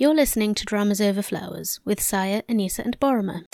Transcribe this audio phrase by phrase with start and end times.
[0.00, 3.44] You're listening to Dramas Over Flowers with Saya, Anisa, and Boroma.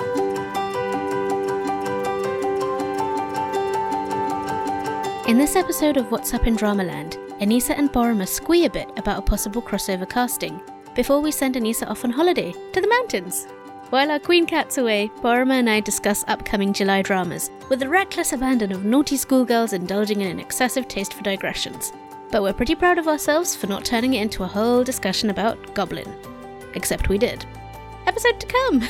[5.28, 9.18] In this episode of What's Up in Dramaland, Anisa and Boroma squee a bit about
[9.18, 10.62] a possible crossover casting
[10.94, 13.48] before we send Anisa off on holiday to the mountains.
[13.90, 18.32] While our queen cat's away, Boroma and I discuss upcoming July dramas with the reckless
[18.32, 21.92] abandon of naughty schoolgirls indulging in an excessive taste for digressions.
[22.30, 25.74] But we're pretty proud of ourselves for not turning it into a whole discussion about
[25.74, 26.35] Goblin.
[26.76, 27.44] Except we did.
[28.06, 28.88] Episode to come!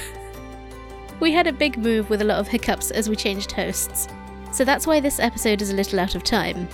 [1.20, 4.08] we had a big move with a lot of hiccups as we changed hosts,
[4.52, 6.68] so that's why this episode is a little out of time.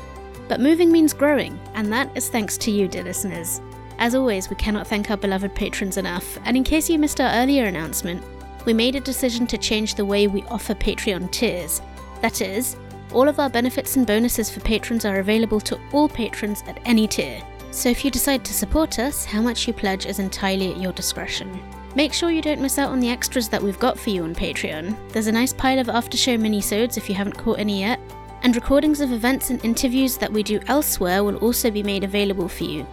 [0.48, 3.61] But moving means growing, and that is thanks to you, dear listeners.
[3.98, 7.33] As always, we cannot thank our beloved patrons enough, and in case you missed our
[7.34, 8.25] earlier announcement,
[8.65, 11.83] we made a decision to change the way we offer Patreon tiers.
[12.23, 12.77] That is,
[13.12, 17.06] all of our benefits and bonuses for patrons are available to all patrons at any
[17.06, 17.42] tier.
[17.73, 20.93] So if you decide to support us, how much you pledge is entirely at your
[20.93, 21.61] discretion.
[21.95, 24.35] Make sure you don't miss out on the extras that we've got for you on
[24.35, 24.97] Patreon.
[25.11, 27.98] There's a nice pile of after show minisodes if you haven't caught any yet,
[28.43, 32.48] and recordings of events and interviews that we do elsewhere will also be made available
[32.48, 32.87] for you.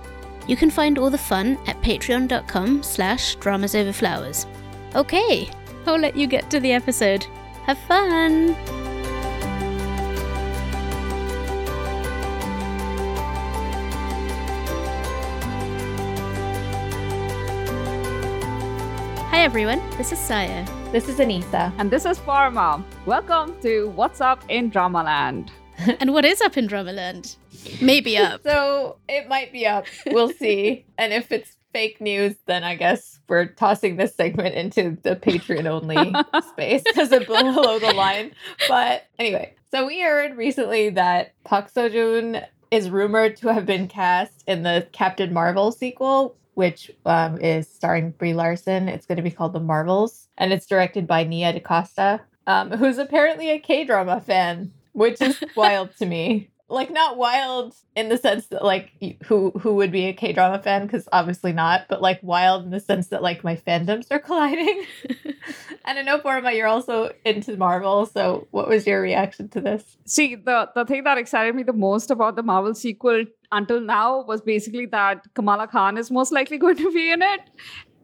[0.48, 4.46] You can find all the fun at patreon.com slash dramasoverflowers.
[4.96, 5.50] Okay,
[5.86, 7.26] I'll let you get to the episode.
[7.66, 8.79] Have fun!
[19.50, 20.64] Everyone, this is Saya.
[20.92, 21.74] This is Anisa.
[21.80, 22.86] And this is Parma.
[23.08, 25.50] Welcome to What's Up in Dramaland.
[26.00, 27.36] and what is up in Dramaland?
[27.82, 28.42] Maybe up.
[28.44, 29.88] so it might be up.
[30.06, 30.86] We'll see.
[31.00, 35.66] and if it's fake news, then I guess we're tossing this segment into the Patreon
[35.66, 36.14] only
[36.52, 38.34] space because it's below the line.
[38.68, 43.88] But anyway, so we heard recently that Park Seo Joon is rumored to have been
[43.88, 48.90] cast in the Captain Marvel sequel, which um, is starring Brie Larson.
[48.90, 52.98] It's going to be called The Marvels, and it's directed by Nia DaCosta, um, who's
[52.98, 58.18] apparently a K drama fan, which is wild to me like not wild in the
[58.18, 58.92] sense that like
[59.24, 62.70] who who would be a K drama fan because obviously not, but like wild in
[62.70, 64.86] the sense that like my fandoms are colliding.
[65.86, 69.98] and I know Boroma, you're also into Marvel, so what was your reaction to this?
[70.06, 74.22] See, the the thing that excited me the most about the Marvel sequel until now
[74.22, 77.42] was basically that Kamala Khan is most likely going to be in it.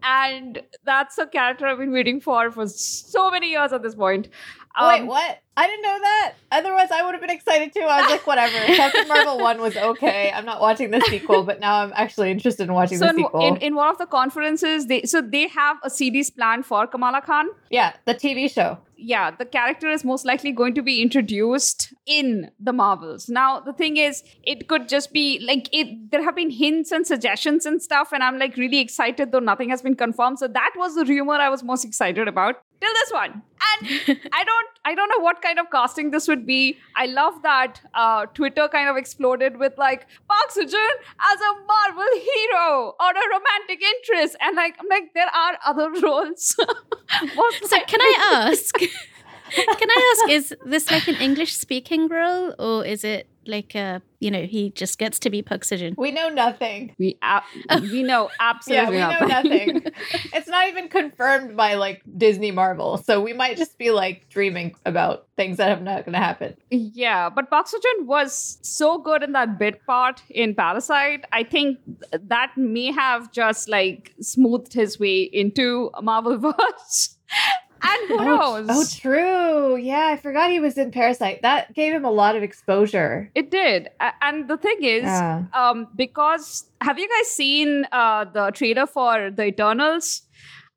[0.02, 4.30] And that's a character I've been waiting for for so many years at this point.
[4.78, 5.41] Um, Wait, what?
[5.58, 6.34] I didn't know that.
[6.52, 7.81] Otherwise, I would have been excited too.
[7.81, 8.58] I was like, whatever.
[8.75, 10.31] Captain Marvel 1 was okay.
[10.34, 13.47] I'm not watching the sequel, but now I'm actually interested in watching so the sequel.
[13.47, 17.22] In, in one of the conferences, they so they have a series planned for Kamala
[17.22, 17.47] Khan.
[17.69, 18.80] Yeah, the TV show.
[18.97, 23.28] Yeah, the character is most likely going to be introduced in the Marvels.
[23.30, 27.07] Now, the thing is, it could just be like it there have been hints and
[27.07, 30.40] suggestions and stuff, and I'm like really excited, though nothing has been confirmed.
[30.40, 33.41] So that was the rumor I was most excited about till this one.
[33.72, 36.78] And I don't I don't know what kind of casting this would be.
[36.96, 40.96] I love that uh, Twitter kind of exploded with like Park Joon
[41.31, 45.90] as a Marvel hero or a romantic interest, and like I'm like there are other
[46.03, 46.46] roles.
[46.47, 48.75] so can I ask?
[49.51, 50.31] Can I ask?
[50.31, 54.72] Is this like an English speaking role, or is it like a you know he
[54.72, 55.95] just gets to be Park Seo Joon.
[55.97, 56.95] We know nothing.
[56.97, 57.41] We uh,
[57.81, 59.81] we know absolutely yeah, we know nothing.
[60.33, 64.75] it's not even confirmed by like Disney Marvel, so we might just be like dreaming
[64.85, 66.56] about things that are not going to happen.
[66.69, 71.25] Yeah, but Park Seo Joon was so good in that bit part in Parasite.
[71.31, 71.79] I think
[72.12, 77.17] that may have just like smoothed his way into Marvel verse.
[77.88, 78.68] And who oh, knows?
[78.69, 79.75] Oh, true.
[79.75, 81.41] Yeah, I forgot he was in Parasite.
[81.41, 83.29] That gave him a lot of exposure.
[83.35, 83.90] It did.
[84.22, 85.44] And the thing is, yeah.
[85.53, 90.24] um, because have you guys seen uh, the trailer for the Eternals?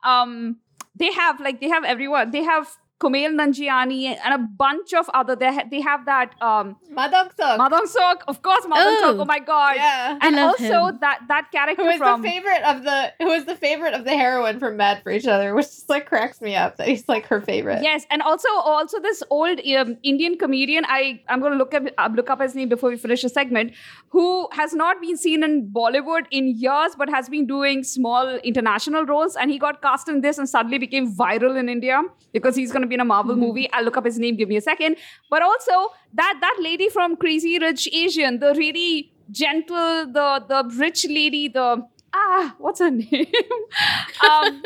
[0.04, 0.56] Um,
[0.96, 2.30] they have like they have everyone.
[2.30, 2.68] They have
[3.00, 5.36] Kumail Nanjiani and a bunch of other.
[5.36, 7.58] They ha- they have that um Ma Dong-seok.
[7.58, 9.18] Ma Dong-seok, of course, Ma Dong-seok.
[9.18, 10.18] Oh, oh my god, yeah.
[10.20, 10.98] And also him.
[11.00, 14.04] that that character who is from the favorite of the who is the favorite of
[14.04, 17.08] the heroine from Mad for Each Other, which just like cracks me up that he's
[17.08, 17.82] like her favorite.
[17.82, 20.84] Yes, and also also this old um, Indian comedian.
[20.88, 23.74] I I'm gonna look up uh, look up his name before we finish the segment.
[24.08, 29.06] Who has not been seen in Bollywood in years, but has been doing small international
[29.06, 32.02] roles, and he got cast in this and suddenly became viral in India
[32.32, 33.44] because he's gonna be in a Marvel mm-hmm.
[33.44, 33.72] movie.
[33.72, 34.36] I'll look up his name.
[34.36, 34.96] Give me a second.
[35.30, 41.06] But also that that lady from Crazy Rich Asian, the really gentle, the the rich
[41.08, 41.82] lady, the
[42.14, 43.26] ah, what's her name?
[44.28, 44.62] um,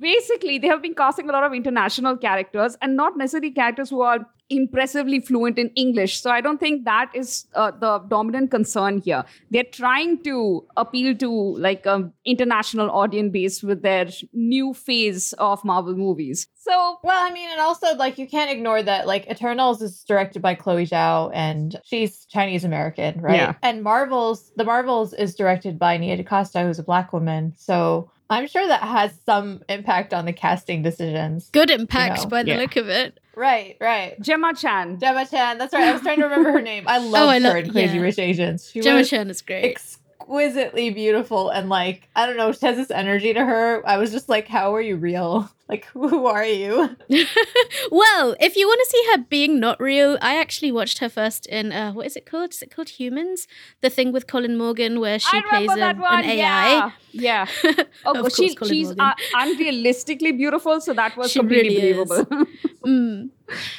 [0.00, 4.02] basically they have been casting a lot of international characters and not necessarily characters who
[4.02, 6.20] are impressively fluent in English.
[6.20, 9.24] So I don't think that is uh, the dominant concern here.
[9.50, 15.64] They're trying to appeal to like an international audience base with their new phase of
[15.64, 16.46] Marvel movies.
[16.56, 20.42] So Well, I mean, and also like you can't ignore that like Eternals is directed
[20.42, 23.36] by Chloe Zhao and she's Chinese American, right?
[23.36, 23.54] Yeah.
[23.62, 27.54] And Marvels, the Marvels is directed by Nia DaCosta, who's a black woman.
[27.56, 31.50] So I'm sure that has some impact on the casting decisions.
[31.52, 32.56] Good impact You know, by the yeah.
[32.58, 33.20] look of it.
[33.36, 34.20] Right, right.
[34.20, 34.98] Gemma Chan.
[35.00, 35.88] Gemma Chan, that's right.
[35.88, 36.84] I was trying to remember her name.
[36.86, 38.02] I love Oh, I her love- in Crazy yeah.
[38.02, 38.70] Rich Asians.
[38.70, 39.76] She Gemma was Chan is great.
[40.18, 43.86] Exquisitely beautiful and like I don't know, she has this energy to her.
[43.86, 45.50] I was just like, how are you real?
[45.66, 46.94] Like, who are you?
[47.90, 51.46] well, if you want to see her being not real, I actually watched her first
[51.46, 52.52] in uh, what is it called?
[52.52, 53.48] Is it called Humans?
[53.80, 56.22] The thing with Colin Morgan where she I plays a, that one.
[56.22, 56.36] an AI.
[56.36, 56.90] Yeah.
[57.12, 57.46] yeah.
[57.64, 61.76] Oh, Of but course, she, Colin she's uh, unrealistically beautiful, so that was She completely
[61.80, 62.46] really believable.
[62.84, 63.30] Mm.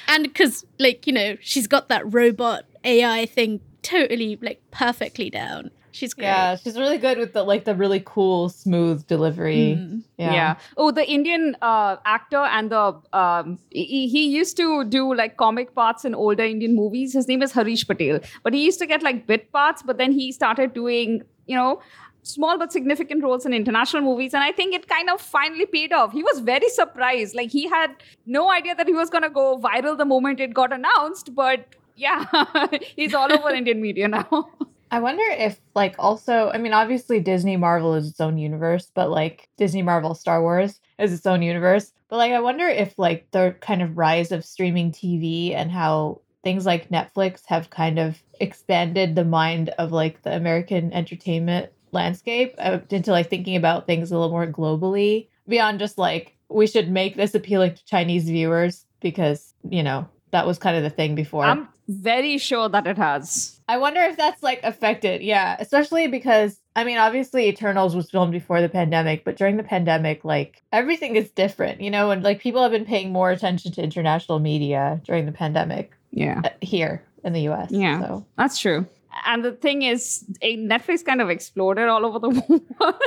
[0.07, 5.69] And because, like, you know, she's got that robot AI thing totally, like, perfectly down.
[5.95, 6.25] She's great.
[6.25, 9.77] Yeah, she's really good with the like the really cool, smooth delivery.
[9.79, 10.03] Mm.
[10.17, 10.33] Yeah.
[10.33, 10.55] Yeah.
[10.75, 15.73] Oh, the Indian uh, actor and the um, he, he used to do like comic
[15.73, 17.13] parts in older Indian movies.
[17.13, 19.83] His name is Harish Patel, but he used to get like bit parts.
[19.83, 21.81] But then he started doing you know
[22.23, 25.93] small but significant roles in international movies, and I think it kind of finally paid
[25.93, 26.11] off.
[26.11, 27.35] He was very surprised.
[27.35, 27.95] Like he had
[28.25, 31.65] no idea that he was gonna go viral the moment it got announced, but.
[31.97, 32.25] Yeah,
[32.97, 34.49] he's all over Indian media now.
[34.91, 39.09] I wonder if like also, I mean, obviously Disney Marvel is its own universe, but
[39.09, 41.91] like Disney Marvel Star Wars is its own universe.
[42.09, 46.21] But like I wonder if like the kind of rise of streaming TV and how
[46.43, 52.53] things like Netflix have kind of expanded the mind of like the American entertainment landscape
[52.59, 56.91] uh, into like thinking about things a little more globally beyond just like we should
[56.91, 61.15] make this appealing to Chinese viewers because, you know, that was kind of the thing
[61.15, 61.45] before.
[61.45, 63.57] I'm very sure that it has.
[63.69, 65.21] I wonder if that's like affected.
[65.21, 69.63] Yeah, especially because I mean, obviously Eternals was filmed before the pandemic, but during the
[69.63, 73.71] pandemic, like everything is different, you know, and like people have been paying more attention
[73.71, 76.41] to international media during the pandemic Yeah.
[76.43, 77.71] uh, here in the US.
[77.71, 78.01] Yeah.
[78.01, 78.85] So, That's true.
[79.25, 82.29] And the thing is, eh, Netflix kind of exploded all over the
[82.79, 83.01] world.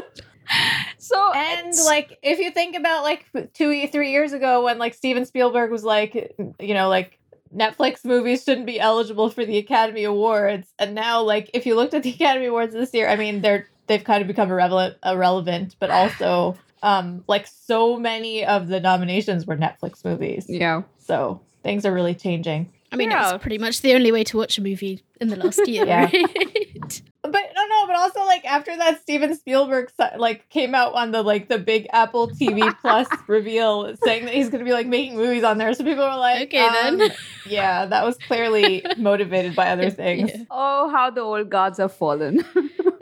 [0.99, 5.25] so and like if you think about like two, three years ago when like Steven
[5.27, 6.15] Spielberg was like,
[6.61, 7.19] you know, like
[7.55, 11.95] Netflix movies shouldn't be eligible for the Academy Awards, and now like if you looked
[11.95, 15.77] at the Academy Awards this year, I mean they're they've kind of become irrelevant, irrelevant,
[15.81, 20.47] but also um like so many of the nominations were Netflix movies.
[20.49, 22.71] yeah, So things are really changing.
[22.93, 23.35] I mean, Yeah.
[23.35, 26.05] it's pretty much the only way to watch a movie in the last year, Yeah.
[26.13, 27.03] right?
[27.21, 31.23] But no, no, but also like after that, Steven Spielberg like came out on the
[31.23, 35.17] like the big Apple TV Plus reveal, saying that he's going to be like making
[35.17, 35.75] movies on there.
[35.75, 37.03] So people were like, Okay, then.
[37.03, 37.11] um,
[37.45, 40.31] yeah, that was clearly motivated by other things.
[40.33, 40.45] Yeah.
[40.51, 42.39] oh, how the old gods have fallen.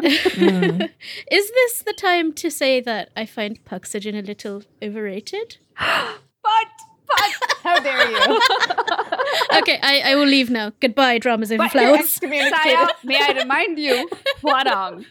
[0.00, 0.90] Mm.
[1.30, 5.58] Is this the time to say that I find Park Seo Joon a little overrated?
[7.16, 8.40] but but How dare you?
[9.58, 10.72] okay, I, I will leave now.
[10.80, 12.00] Goodbye, dramas over flowers.
[12.00, 12.56] excommunicated.
[12.62, 14.08] Saya, may I remind you,
[14.42, 15.04] Hwarang,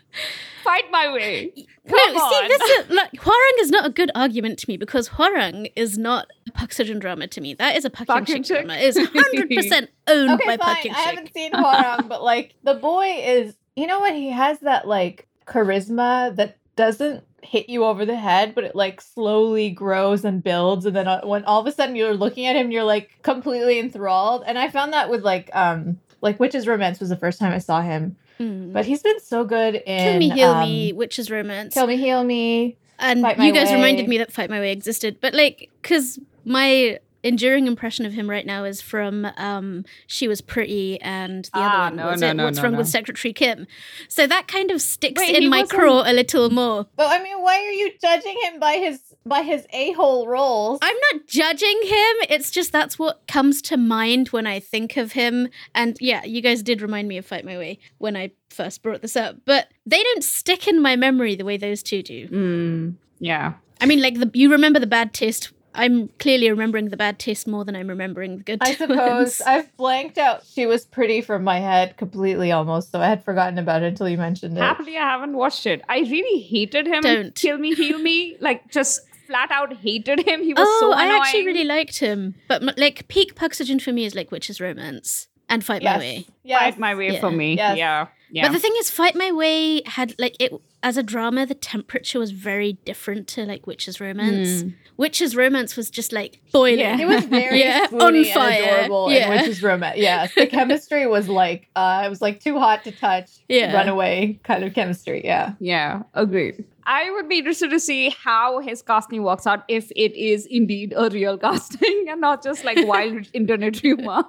[0.63, 1.51] fight my way.
[1.87, 5.09] No, Come see, this is like Hwarang is not a good argument to me because
[5.09, 7.53] Hwarang is not a Park Seo Joon drama to me.
[7.53, 8.65] That is a Puck and Puck and Chick Chick.
[8.65, 8.79] drama.
[8.79, 10.87] It is hundred percent owned okay, by Puck fine.
[10.87, 14.15] and I haven't seen Hwarang, but like the boy is, you know what?
[14.15, 18.99] He has that like charisma that doesn't hit you over the head, but it like
[19.01, 22.55] slowly grows and builds, and then uh, when all of a sudden you're looking at
[22.55, 24.43] him, you're like completely enthralled.
[24.45, 27.59] And I found that with like um like Witch's Romance was the first time I
[27.59, 28.73] saw him, Mm.
[28.73, 31.73] but he's been so good in Kill Me, Heal um, Me, Witch's Romance.
[31.73, 32.75] Kill Me, Heal Me.
[32.99, 33.75] and you guys Way.
[33.75, 35.17] reminded me that Fight My Way existed.
[35.21, 40.39] But like, because my enduring impression of him right now is from um She Was
[40.41, 42.77] Pretty and the Ah, other one no, was no, it no, What's no, Wrong no.
[42.77, 43.67] with Secretary Kim.
[44.07, 46.85] So that kind of sticks Wait, in my wasn't- craw a little more.
[46.95, 50.79] But I mean, why are you judging him by his by his a hole roles?
[50.81, 52.15] I'm not judging him.
[52.29, 55.49] It's just that's what comes to mind when I think of him.
[55.73, 59.01] And yeah, you guys did remind me of Fight My Way when I first brought
[59.01, 59.37] this up.
[59.45, 62.27] But they don't stick in my memory the way those two do.
[62.29, 63.53] Mm, yeah.
[63.81, 65.51] I mean, like the you remember the bad taste.
[65.75, 68.59] I'm clearly remembering the bad taste more than I'm remembering the good.
[68.61, 68.77] I ones.
[68.77, 70.43] suppose I've blanked out.
[70.45, 74.09] She was pretty from my head completely almost, so I had forgotten about it until
[74.09, 74.61] you mentioned it.
[74.61, 75.81] Happily, I haven't watched it.
[75.89, 76.95] I really hated him.
[76.95, 77.35] in Don't.
[77.35, 78.37] Kill me, heal me.
[78.45, 80.43] Like, just flat out hated him.
[80.43, 81.11] He was oh, so annoying.
[81.11, 82.35] I actually really liked him.
[82.47, 85.97] But like peak Park Seo Joon for me is like Witch's Romance and Fight My
[85.97, 86.27] Way.
[86.43, 86.59] Yes.
[86.61, 87.19] Fight my way Yeah.
[87.19, 87.55] for me.
[87.55, 87.77] Yes.
[87.77, 88.07] Yeah.
[88.35, 88.47] Yeah.
[88.47, 90.51] But the thing is, Fight My Way had like it
[90.83, 91.45] as a drama.
[91.45, 94.65] The temperature was very different to like Witch's Romance.
[94.97, 96.79] Witch's Romance was just like boiling.
[96.79, 96.99] Yeah.
[96.99, 98.51] It was very Yeah, swoony on fire.
[98.61, 99.31] and adorable Yeah.
[99.31, 99.97] in Witch's Romance.
[99.97, 103.73] Yes, the chemistry was like uh, it was like too hot to touch, Yeah.
[103.73, 105.23] runaway kind of chemistry.
[105.23, 106.65] Yeah, Yeah, agreed.
[106.85, 110.93] I would be interested to see how his casting works out if it is indeed
[110.95, 114.23] a real casting and not just like wild internet rumor.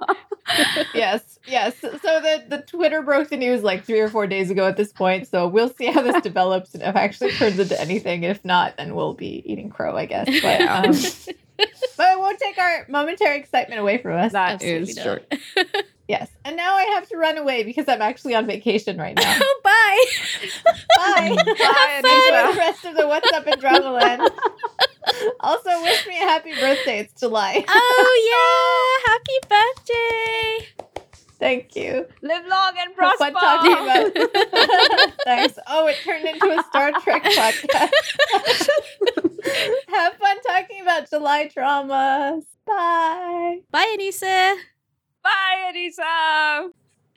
[0.95, 1.79] yes, yes.
[1.81, 4.93] So the the Twitter broke the news like three or four days ago at this
[4.93, 5.27] point.
[5.29, 8.23] So we'll see how this develops and if it actually turns into anything.
[8.23, 10.29] If not, then we'll be eating crow, I guess.
[10.43, 10.93] But um,
[11.97, 14.33] but it won't take our momentary excitement away from us.
[14.33, 15.83] That is Absolutely true.
[16.09, 16.31] yes.
[16.45, 19.41] And now I have to run away because I'm actually on vacation right now.
[20.97, 21.29] Bye.
[21.37, 21.45] Bye.
[21.45, 22.53] Bye, Enjoy Anisa.
[22.53, 24.29] the rest of the What's Up in Dramaland.
[25.41, 27.01] also, wish me a happy birthday.
[27.01, 27.65] It's July.
[27.69, 29.13] oh yeah!
[29.13, 30.69] Happy birthday.
[31.39, 32.07] Thank you.
[32.23, 33.25] Live long and Have prosper.
[33.25, 35.13] fun talking about.
[35.25, 35.59] Thanks.
[35.67, 38.69] Oh, it turned into a Star Trek podcast.
[39.89, 42.45] Have fun talking about July dramas.
[42.67, 43.59] Bye.
[43.71, 44.57] Bye, Anisa.
[45.23, 46.71] Bye, Anisa.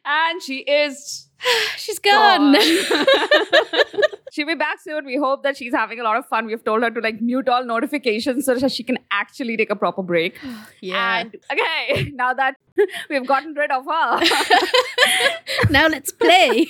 [0.06, 1.29] And she is
[1.78, 2.56] She's gone.
[4.32, 5.06] She'll be back soon.
[5.06, 6.46] We hope that she's having a lot of fun.
[6.46, 9.76] We've told her to like mute all notifications so that she can actually take a
[9.76, 10.38] proper break.
[10.82, 11.20] yeah.
[11.20, 12.56] And okay, now that
[13.10, 14.20] we've gotten rid of her,
[15.70, 16.68] now let's play.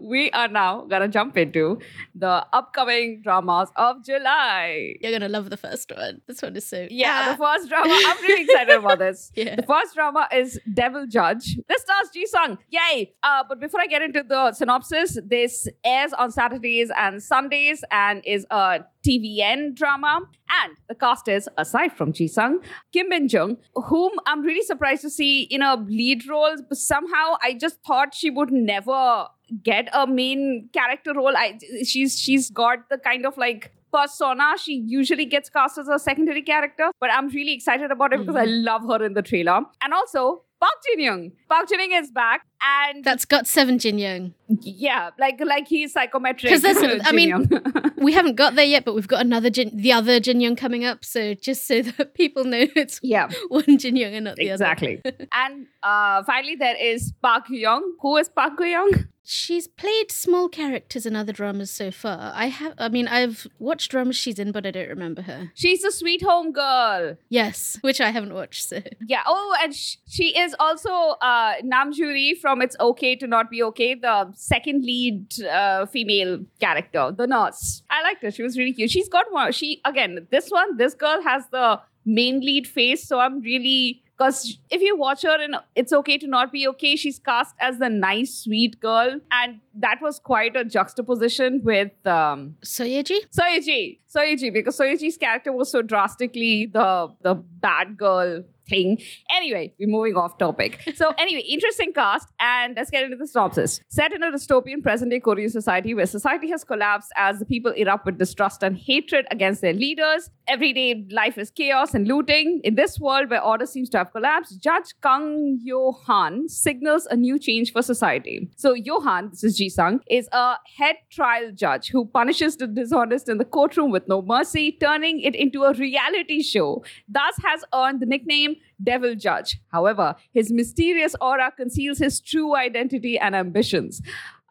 [0.00, 1.78] we are now gonna jump into
[2.14, 4.94] the upcoming dramas of July.
[5.00, 6.20] You're gonna love the first one.
[6.26, 7.90] This one is so Yeah, the first drama.
[8.06, 9.32] I'm really excited about this.
[9.34, 9.56] yeah.
[9.56, 11.56] The first drama is Devil Judge.
[11.68, 12.58] This stars Ji Sung.
[12.70, 13.12] Yay!
[13.22, 18.22] Uh, but before I get into the synopsis, this airs on Saturdays and Sundays and
[18.24, 20.20] is a TVN drama.
[20.62, 22.60] And the cast is, aside from Ji Sung,
[22.92, 26.56] Kim Min Jung, whom I'm really surprised to see in a lead role.
[26.72, 29.26] Somehow I just thought she would never
[29.62, 31.36] get a main character role.
[31.36, 35.98] I she's she's got the kind of like persona she usually gets cast as a
[35.98, 38.64] secondary character but i'm really excited about it because i mm-hmm.
[38.64, 41.32] love her in the trailer and also Park Jin Young.
[41.48, 44.34] Park Jin Young is back, and That's got seven Jin Young.
[44.48, 46.50] yeah, like like he's psychometric.
[46.52, 47.48] Because there's- I mean,
[47.96, 50.84] We haven't got there yet, but we've got another Jin, the other Jin Young coming
[50.86, 51.04] up.
[51.04, 54.64] So just so that people know it's yeah, one Jin Young and not the other.
[54.64, 55.02] exactly.
[55.32, 57.94] and uh, finally, there is Park Young.
[58.00, 58.90] Who is Park Young?
[59.32, 62.32] She's played small characters in other dramas so far.
[62.34, 65.52] I have, I mean, I've watched dramas she's in, but I don't remember her.
[65.54, 67.16] She's a sweet home girl.
[67.28, 68.68] Yes, which I haven't watched.
[68.68, 69.22] So Yeah.
[69.26, 70.90] Oh, and sh- she is also
[71.22, 77.12] uh, Namjuri from It's Okay to Not Be Okay, the second lead uh, female character,
[77.16, 77.84] the nurse.
[77.88, 78.32] I liked her.
[78.32, 78.90] She was really cute.
[78.90, 79.52] She's got one.
[79.52, 84.02] She again, this one, this girl has the main lead face, so I'm really.
[84.20, 87.78] Because if you watch her in It's Okay to Not Be Okay, she's cast as
[87.78, 89.18] the nice, sweet girl.
[89.32, 93.22] And that was quite a juxtaposition with um, Seo Yea-ji.
[93.34, 93.98] Soyeji.
[94.14, 98.98] Seo Yea-ji, because Seo Yea-ji's character was so drastically the the bad girl thing.
[99.30, 100.80] Anyway, we're moving off topic.
[100.94, 103.80] So anyway, interesting cast, and let's get into the synopsis.
[103.88, 108.06] Set in a dystopian present-day Korean society where society has collapsed as the people erupt
[108.06, 110.30] with distrust and hatred against their leaders.
[110.46, 112.60] Everyday life is chaos and looting.
[112.64, 117.38] In this world where order seems to have collapsed, Judge Kang Yo-han signals a new
[117.38, 118.48] change for society.
[118.56, 123.38] So Johan, this is Ji-sung, is a head trial judge who punishes the dishonest in
[123.38, 126.84] the courtroom with no mercy, turning it into a reality show.
[127.08, 129.58] Thus has earned the nickname Devil Judge.
[129.72, 134.00] However, his mysterious aura conceals his true identity and ambitions.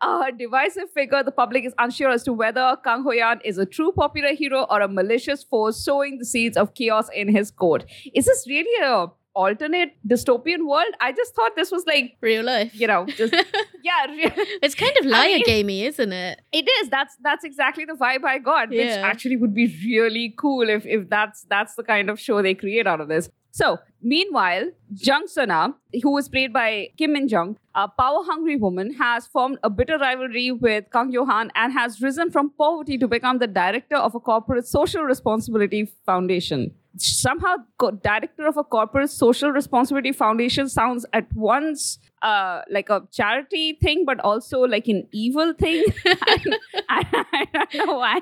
[0.02, 3.92] A divisive figure, the public is unsure as to whether Kang Yo-han is a true
[3.92, 7.84] popular hero or a malicious force sowing the seeds of chaos in his court.
[8.14, 10.94] Is this really a alternate dystopian world?
[11.02, 12.74] I just thought this was like, Real life.
[12.74, 13.34] you know, just
[13.84, 14.06] yeah,
[14.64, 16.40] It's kind of I liar mean- gamey, isn't it?
[16.54, 16.90] it is.
[16.90, 19.02] That's that's exactly the vibe I got, which Yeah.
[19.04, 22.88] actually would be really cool if if that's that's the kind of show they create
[22.88, 23.30] out of this.
[23.52, 28.94] So, meanwhile, Jung Suna, who was played by Kim Min Jung, a power hungry woman,
[28.94, 33.40] has formed a bitter rivalry with Kang Yo-han and has risen from poverty to become
[33.40, 36.72] the director of a corporate social responsibility foundation.
[36.98, 43.08] Somehow, co- director of a corporate social responsibility foundation sounds at once uh, like a
[43.12, 45.84] charity thing, but also like an evil thing.
[46.06, 46.56] I,
[46.90, 48.20] I, I don't know why.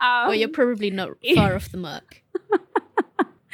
[0.00, 2.22] Um, Well, you're probably not far off the mark.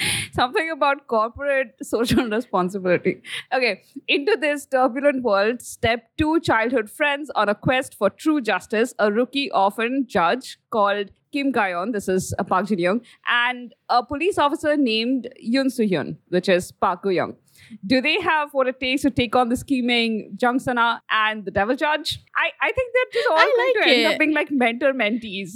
[0.32, 3.22] something about corporate social responsibility.
[3.52, 8.94] Okay, into this turbulent world step two childhood friends on a quest for true justice,
[8.98, 14.04] a rookie orphan judge called Kim Gayon, this is uh, Park Jin Young, and a
[14.04, 17.36] police officer named Yoon Soo Hyun, which is Park Gyu Young.
[17.86, 21.50] Do they have what it takes to take on the scheming Jung Sana and the
[21.50, 22.20] Devil Judge?
[22.36, 24.92] I, I think they're just all I going like to end up being like mentor
[24.92, 25.54] mentees.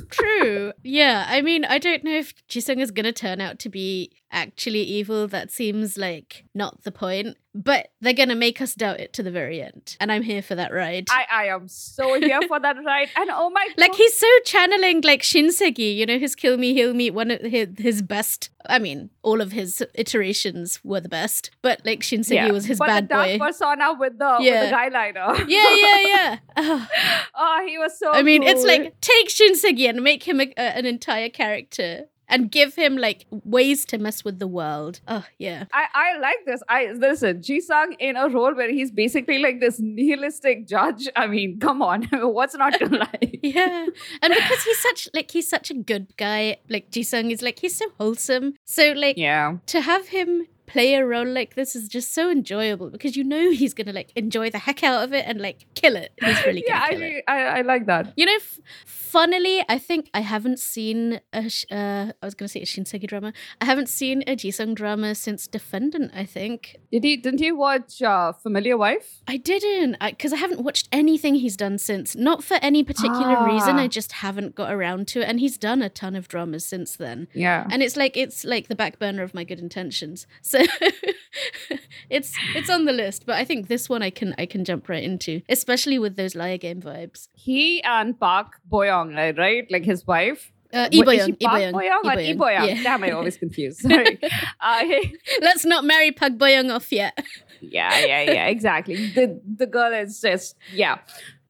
[0.10, 0.72] True.
[0.82, 1.26] Yeah.
[1.28, 4.82] I mean, I don't know if Jisung is going to turn out to be actually
[4.82, 5.28] evil.
[5.28, 7.36] That seems like not the point.
[7.52, 9.96] But they're to make us doubt it to the very end.
[9.98, 11.08] And I'm here for that ride.
[11.10, 13.08] I, I am so here for that ride.
[13.16, 13.96] And oh my like God.
[13.96, 17.40] he's so channeling like Shin Se-gi, you know, his kill me, heal me, one of
[17.40, 18.50] his, his best.
[18.68, 22.78] I mean, all of his iterations were the best, but like Shin Se-gi was his
[22.78, 23.46] but bad the dark boy.
[23.46, 24.60] persona with the, Yeah.
[24.62, 25.38] with the guyliner.
[25.48, 26.36] yeah, yeah, yeah.
[26.56, 26.86] Oh,
[27.34, 30.52] oh, he was so I mean, it's like take Shin Se-gi and make him a,
[30.56, 35.00] a, an entire character and give him like ways to mess with the world.
[35.06, 35.64] Oh, yeah.
[35.72, 36.62] I, I like this.
[36.68, 41.08] I listen, Ji-sung in a role where he's basically like this nihilistic judge.
[41.16, 43.40] I mean, come on, what's not to like?
[43.42, 43.86] Yeah.
[44.22, 47.76] And because he's such like he's such a good guy, like Jisung is like he's
[47.76, 48.54] so wholesome.
[48.64, 49.56] So like Yeah.
[49.66, 53.50] to have him play a role like this is just so enjoyable because you know
[53.50, 56.12] he's gonna like enjoy the heck out of it and like kill it.
[56.22, 57.22] He's really Yeah, I.
[57.28, 58.12] I I like that.
[58.16, 61.48] You know, f- funnily, I think I haven't seen a.
[61.48, 63.32] Sh- uh, I was gonna say a Shin Se-gi drama.
[63.60, 66.12] I haven't seen a Jisung drama since Defendant.
[66.14, 67.16] I think Did he?
[67.16, 69.22] Didn't you watch uh, Familiar Wife?
[69.26, 72.14] I didn't because I, haven't watched anything he's done since.
[72.16, 73.76] Not for any particular reason.
[73.76, 73.82] Ah.
[73.82, 75.24] I just haven't got around to it.
[75.28, 77.28] And he's done a ton of dramas since then.
[77.34, 77.66] Yeah.
[77.70, 80.26] And it's like it's like the back burner of my good intentions.
[80.42, 80.59] So
[82.10, 84.88] it's it's on the list, but I think this one I can I can jump
[84.88, 87.28] right into, especially with those liar game vibes.
[87.34, 89.36] He and Park Boyoung, right?
[89.36, 89.66] right?
[89.70, 90.52] Like his wife.
[90.72, 92.50] Uh, What, is Lee Boyoung, she Park Boyoung or?
[92.52, 92.82] Yeah.
[92.84, 93.80] Damn, I always confused.
[93.80, 94.20] Sorry.
[94.60, 94.84] uh,
[95.40, 97.18] Let's not marry Park Boyoung off yet.
[97.60, 98.46] yeah, yeah, yeah.
[98.46, 99.08] Exactly.
[99.10, 100.98] The the girl is just yeah.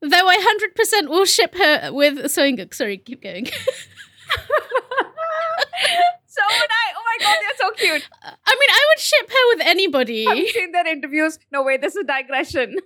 [0.00, 2.72] Though I hundred percent will ship her with Seo In-guk.
[2.72, 3.46] Sorry, keep going.
[6.40, 6.86] So would I.
[6.96, 8.08] Oh my god, they're so cute.
[8.22, 10.26] I mean, I would ship her with anybody.
[10.28, 11.38] you seen their interviews?
[11.52, 12.76] No way, this is a digression.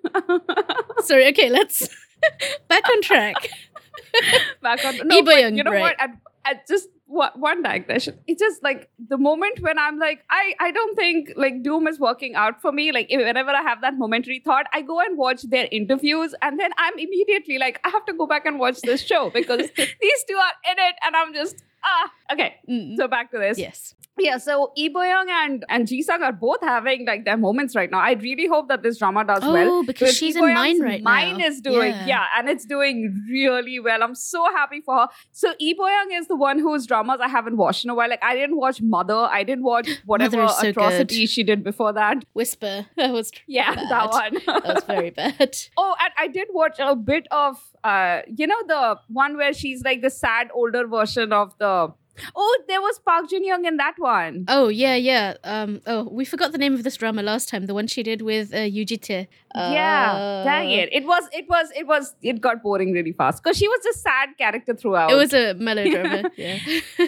[1.00, 1.88] Sorry, okay, let's
[2.68, 3.36] back on track.
[4.62, 5.80] Back on no, but you know right.
[5.80, 6.00] what?
[6.00, 6.10] At,
[6.44, 8.18] at just one, one digression.
[8.26, 12.00] It's just like the moment when I'm like, I I don't think like Doom is
[12.00, 12.90] working out for me.
[12.92, 16.70] Like whenever I have that momentary thought, I go and watch their interviews, and then
[16.76, 20.36] I'm immediately like, I have to go back and watch this show because these two
[20.36, 22.54] are in it, and I'm just ah okay.
[22.68, 22.96] Mm.
[22.96, 23.58] So back to this.
[23.58, 23.94] Yes.
[24.16, 27.98] Yeah, so Lee Boyoung and and Ji-sung are both having like their moments right now.
[27.98, 29.82] I really hope that this drama does Oh, well.
[29.84, 31.46] because she's in Mine right Mine now.
[31.46, 32.06] is doing Yeah.
[32.06, 32.24] yeah.
[32.38, 34.04] and it's doing really well.
[34.04, 35.08] I'm so happy for her.
[35.32, 38.08] So Lee Boyoung is the one whose dramas I haven't watched in a while.
[38.08, 39.16] Like I didn't watch Mother.
[39.38, 41.30] I didn't watch whatever so atrocity good.
[41.30, 42.24] she did before that.
[42.34, 42.86] Whisper.
[42.96, 43.90] That was Yeah, Bad.
[43.90, 44.34] that one.
[44.46, 45.56] that was very bad.
[45.76, 49.82] Oh, and I did watch a bit of, uh, you know, the one where she's
[49.82, 51.73] like the sad older version of the.
[52.36, 54.44] Oh, there was Park Jin Young in that one.
[54.46, 55.34] Oh yeah, yeah.
[55.42, 55.80] Um.
[55.86, 57.66] Oh, we forgot the name of this drama last time.
[57.66, 59.26] The one she did with uh, Yoo Ji-tae.
[59.54, 60.88] Yeah, dang Uh, it!
[60.92, 63.98] It was, it was, it was, it got boring really fast because she was a
[63.98, 65.10] sad character throughout.
[65.10, 66.30] It was a melodrama.
[66.36, 66.58] yeah.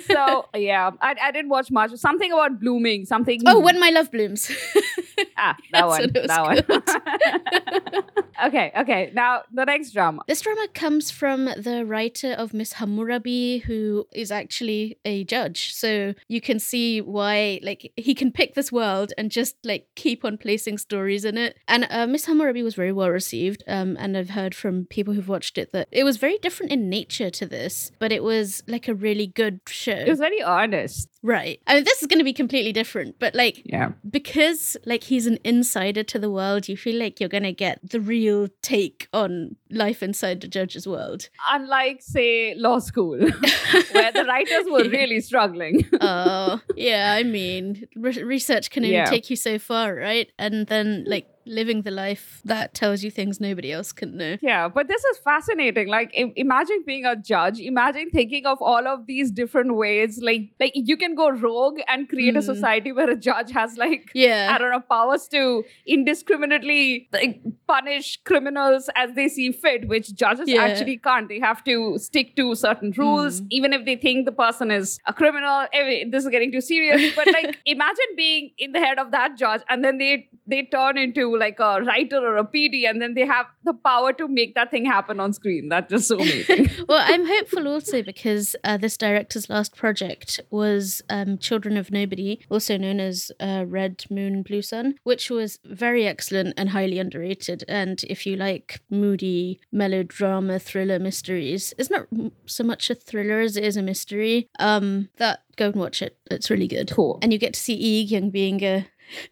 [0.06, 0.90] so yeah.
[1.00, 1.92] I, I didn't watch much.
[1.96, 3.04] Something about blooming.
[3.04, 3.40] Something.
[3.46, 4.50] oh, when my love blooms.
[5.36, 5.88] ah, that one.
[5.88, 8.02] what it was That one.
[8.46, 9.10] okay, okay.
[9.12, 10.22] Now the next drama.
[10.28, 15.74] This drama comes from the writer of Miss Hammurabi, who is actually a judge.
[15.74, 20.24] So you can see why, like, he can pick this world and just like keep
[20.24, 21.56] on placing stories in it.
[21.66, 23.62] And uh, Miss Hammurabi was very well received.
[23.66, 26.88] Um, and I've heard from people who've watched it that it was very different in
[26.88, 29.92] nature to this, but it was like a really good show.
[29.92, 31.08] It was very honest.
[31.22, 31.60] right.
[31.66, 33.92] I mean, this is going to be completely different, but like Yeah.
[34.08, 38.00] because like he's an insider to the world, you feel like you're gonna get the
[38.00, 41.28] real take on life inside the judge's world.
[41.50, 43.18] Unlike, say, law school,
[43.92, 45.84] where the writers were really struggling.
[46.00, 47.14] Oh, yeah.
[47.18, 49.06] I mean, re- research can only Yeah.
[49.06, 50.30] take you so far, right?
[50.38, 54.36] And then like living the life that tells you things nobody else can know.
[54.42, 55.88] Yeah, but this is fascinating.
[55.88, 57.60] Like, im- imagine being a judge.
[57.60, 60.18] Imagine thinking of all of these different ways.
[60.22, 62.44] Like, like you can go rogue and create a Mm.
[62.44, 64.10] society where a judge has like.
[64.14, 64.52] yeah.
[64.54, 70.48] I don't know, powers to indiscriminately like, punish criminals as they see fit, which judges
[70.48, 70.62] Yeah.
[70.62, 71.28] actually can't.
[71.28, 73.46] They have to stick to certain rules, Mm.
[73.50, 75.66] even if they think the person is a criminal.
[76.10, 77.14] This is getting too serious.
[77.14, 80.96] But like, imagine being in the head of that judge, and then they they turn
[80.96, 84.28] into to like a writer or a PD, and then they have the power to
[84.28, 85.68] make that thing happen on screen.
[85.68, 86.70] That's just so amazing.
[86.88, 92.40] well, I'm hopeful also because uh, this director's last project was um, Children of Nobody,
[92.50, 97.64] also known as uh, Red Moon Blue Sun, which was very excellent and highly underrated.
[97.68, 102.06] And if you like moody melodrama thriller mysteries, it's not
[102.46, 104.48] so much a thriller as it is a mystery.
[104.58, 106.16] Um, that go and watch it.
[106.30, 106.90] It's really good.
[106.90, 107.18] Cool.
[107.22, 108.86] And you get to see Lee Young being a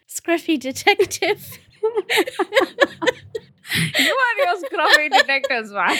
[0.09, 1.59] scruffy detective.
[3.75, 5.97] you are your scruffy detectives, man.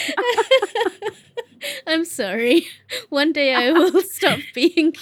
[1.87, 2.67] I'm sorry.
[3.09, 4.93] One day I will stop being.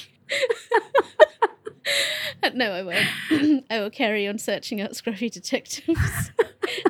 [2.53, 3.65] no, I won't.
[3.69, 6.31] I will carry on searching out scruffy detectives.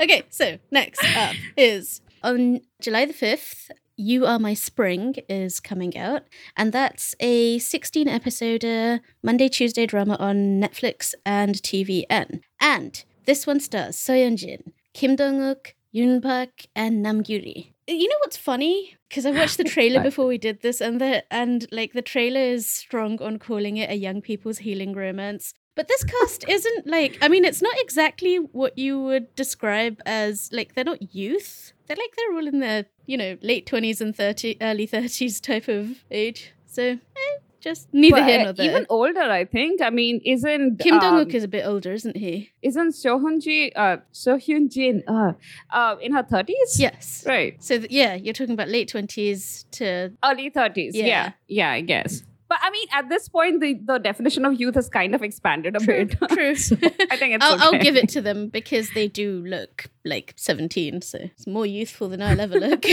[0.01, 5.97] okay, so next up is on July the 5th, You Are My Spring is coming
[5.97, 6.23] out,
[6.55, 12.41] and that's a 16 episode uh, Monday Tuesday drama on Netflix and TVN.
[12.59, 17.73] And this one stars Seo Hyun Jin, Kim Dong Wook, Yoon Park, and Nam Gyuri.
[17.87, 18.95] You know what's funny?
[19.09, 22.41] Because I watched the trailer before we did this, and the and like the trailer
[22.41, 25.53] is strong on calling it a young people's healing romance.
[25.75, 30.49] But this cast isn't like I mean, it's not exactly what you would describe as
[30.51, 31.73] like they're not youth.
[31.87, 35.67] They're like they're all in their you know late twenties and thirty, early thirties type
[35.67, 36.53] of age.
[36.65, 38.69] So eh, just neither But, here uh, nor there.
[38.69, 39.81] Even older, I think.
[39.81, 42.51] I mean, isn't Kim Dong um, Wook is a bit older, isn't he?
[42.61, 45.33] isn't Sohyun Ji, uh, Seo Hyun Jin, uh,
[45.71, 46.79] uh, in her thirties?
[46.79, 47.23] Yes.
[47.25, 47.61] Right.
[47.63, 50.95] So th- yeah, you're talking about late twenties to Early thirties.
[50.95, 51.05] Yeah.
[51.05, 51.31] Yeah.
[51.47, 51.71] yeah.
[51.71, 52.23] I guess.
[52.49, 55.75] But I mean, at this point, the, the definition of youth has kind of expanded
[55.75, 56.19] a True, bit.
[56.29, 56.55] true.
[56.55, 56.75] So
[57.09, 61.01] I think it's I'll, I'll give it to them because they do look like 17,
[61.01, 62.85] so it's more youthful than I'll ever look.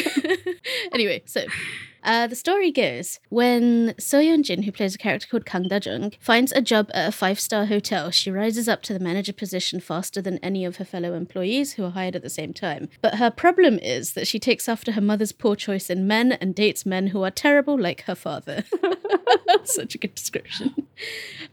[0.95, 1.43] anyway, so
[2.03, 5.81] uh, the story goes when Seo Hyun Jin, who plays a character called Kang Da
[5.83, 9.33] Jung, finds a job at a five star hotel, she rises up to the manager
[9.33, 12.89] position faster than any of her fellow employees who are hired at the same time.
[13.01, 16.55] But her problem is that she takes after her mother's poor choice in men and
[16.55, 18.65] dates men who are terrible like her father.
[19.47, 20.87] That's Such a good description.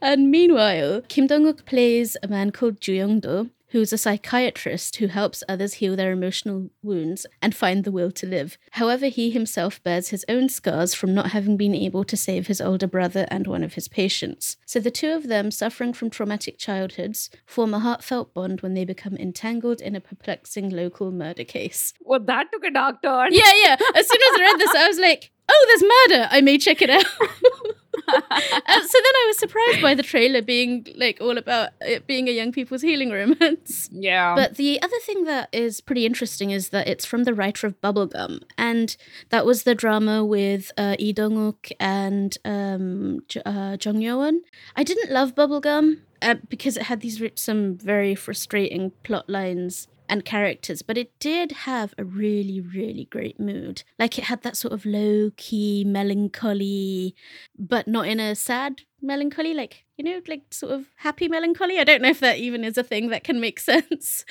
[0.02, 4.98] And meanwhile, Kim Dong Wook plays a man called Ju Young Do, who's a psychiatrist
[4.98, 8.58] who helps others heal their emotional wounds and find the will to live.
[8.72, 12.62] However, he himself bears his own scars from not having been able to save his
[12.62, 14.58] older brother and one of his patients.
[14.66, 18.86] So the two of them, suffering from traumatic childhoods, form a heartfelt bond when they
[18.86, 21.94] become entangled in a perplexing local murder case.
[22.02, 23.30] Well, that took a dark turn.
[23.32, 23.78] Yeah, yeah.
[23.96, 26.28] As soon as I read this, I was like, oh, there's murder.
[26.32, 27.06] I may check it out.
[28.08, 32.28] Uh, so then I was surprised by the trailer being like all about it being
[32.28, 33.90] a young people's healing romance.
[33.92, 34.36] Yeah.
[34.36, 37.80] But the other thing that is pretty interesting is that it's from the writer of
[37.82, 38.96] Bubblegum, and
[39.30, 44.42] that was the drama with uh, Lee Dong Wook and um, J- uh, Jung.
[44.76, 50.24] I didn't love Bubblegum uh, because it had these some very frustrating plot lines and
[50.26, 53.84] characters, but it did have a really, really great mood.
[54.00, 57.16] Like it had that sort of low key melancholy,
[57.58, 61.78] but not in a sad melancholy, like, you know, like sort of happy melancholy.
[61.80, 64.26] I don't know if that even is a thing that can make sense.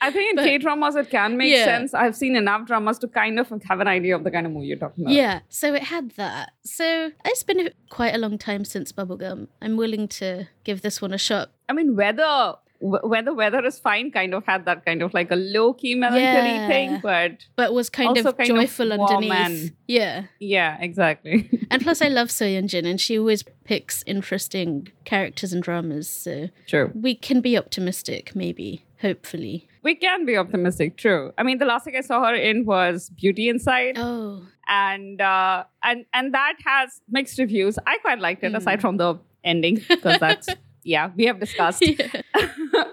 [0.00, 1.64] I think in but- K dramas it can make Yeah.
[1.64, 1.94] sense.
[1.94, 4.66] I've seen enough dramas to kind of have an idea of the kind of movie
[4.66, 5.14] you're talking about.
[5.14, 6.52] Yeah, so it had that.
[6.64, 9.48] So it's been quite a long time since Bubblegum.
[9.60, 11.50] I'm willing to give this one a shot.
[11.68, 15.30] I mean, whether wh- the weather is fine kind of had that kind of like
[15.30, 16.66] a low key melancholy Yeah.
[16.68, 19.32] thing, but But was kind of kind joyful warm underneath.
[19.32, 20.24] and- Yeah.
[20.38, 21.48] yeah, exactly.
[21.70, 26.08] And plus I love Seo Hyun Jin and she always picks interesting characters and dramas,
[26.10, 26.90] so True.
[26.94, 28.84] we can be optimistic, maybe.
[29.02, 29.66] Hopefully.
[29.82, 30.96] We can be optimistic.
[30.98, 31.32] True.
[31.38, 34.42] I mean, the last thing I saw her in was Beauty Inside, Oh.
[34.68, 37.78] and uh, and and that has mixed reviews.
[37.86, 38.56] I quite liked it, Mm.
[38.58, 40.48] aside from the ending, because that's
[40.82, 41.82] yeah, we have discussed.
[41.98, 42.84] Yeah.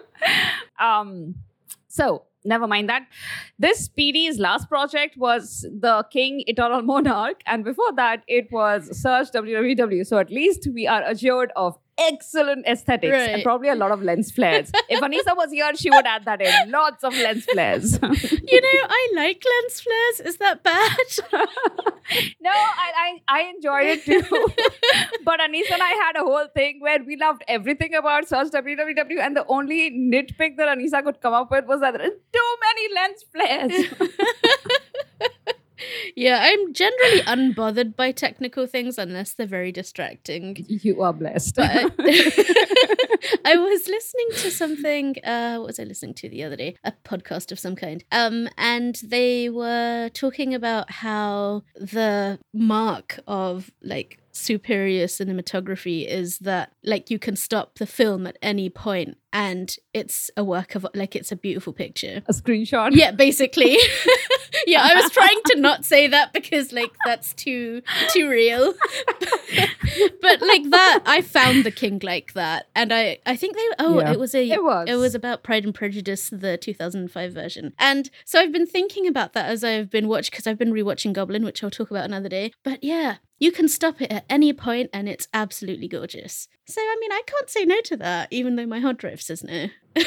[0.80, 1.36] um,
[1.88, 3.04] so never mind that.
[3.60, 9.32] This PD's last project was The King Eternal Monarch, and before that, it was Search
[9.32, 10.06] WWW.
[10.06, 13.30] So at least we are assured of excellent aesthetics Right.
[13.32, 14.71] and probably a lot of lens flares.
[14.89, 16.69] if Anisa was here, she would add that in.
[16.71, 17.93] Lots of lens flares.
[17.93, 20.19] you know, I like lens flares.
[20.34, 20.97] Is that bad?
[23.07, 24.21] I I enjoyed it too.
[25.25, 29.19] but Anisa and I had a whole thing where we loved everything about Search WWW,
[29.19, 32.49] and the only nitpick that Anisa could come up with was that there are too
[32.67, 33.75] many lens flares.
[36.15, 40.65] yeah, I'm generally unbothered by technical things unless they're very distracting.
[40.67, 41.55] you are blessed.
[41.55, 41.83] But I,
[43.45, 45.15] I was listening to something.
[45.23, 46.75] Uh, what was I listening to the other day?
[46.83, 48.03] A podcast of some kind.
[48.11, 56.71] Um, and they were talking about how the mark of like superior cinematography is that
[56.83, 61.15] like you can stop the film at any point and it's a work of like
[61.15, 62.21] it's a beautiful picture.
[62.27, 62.89] A screenshot.
[62.93, 63.77] Yeah, basically.
[64.67, 68.73] yeah, I was trying to not say that because like that's too too real.
[70.21, 73.99] but like that, I found the king like that, and I I think they oh
[73.99, 74.11] Yeah.
[74.13, 74.87] it was a It was.
[74.89, 79.33] it was about Pride and Prejudice, the 2005 version, and so I've been thinking about
[79.33, 82.29] that as I've been watching because I've been rewatching Goblin, which I'll talk about another
[82.29, 82.51] day.
[82.63, 86.47] But yeah, you can stop it at any point, and it's absolutely gorgeous.
[86.67, 89.43] So I mean, I can't say no to that, even though my hard drive says
[89.43, 89.67] no.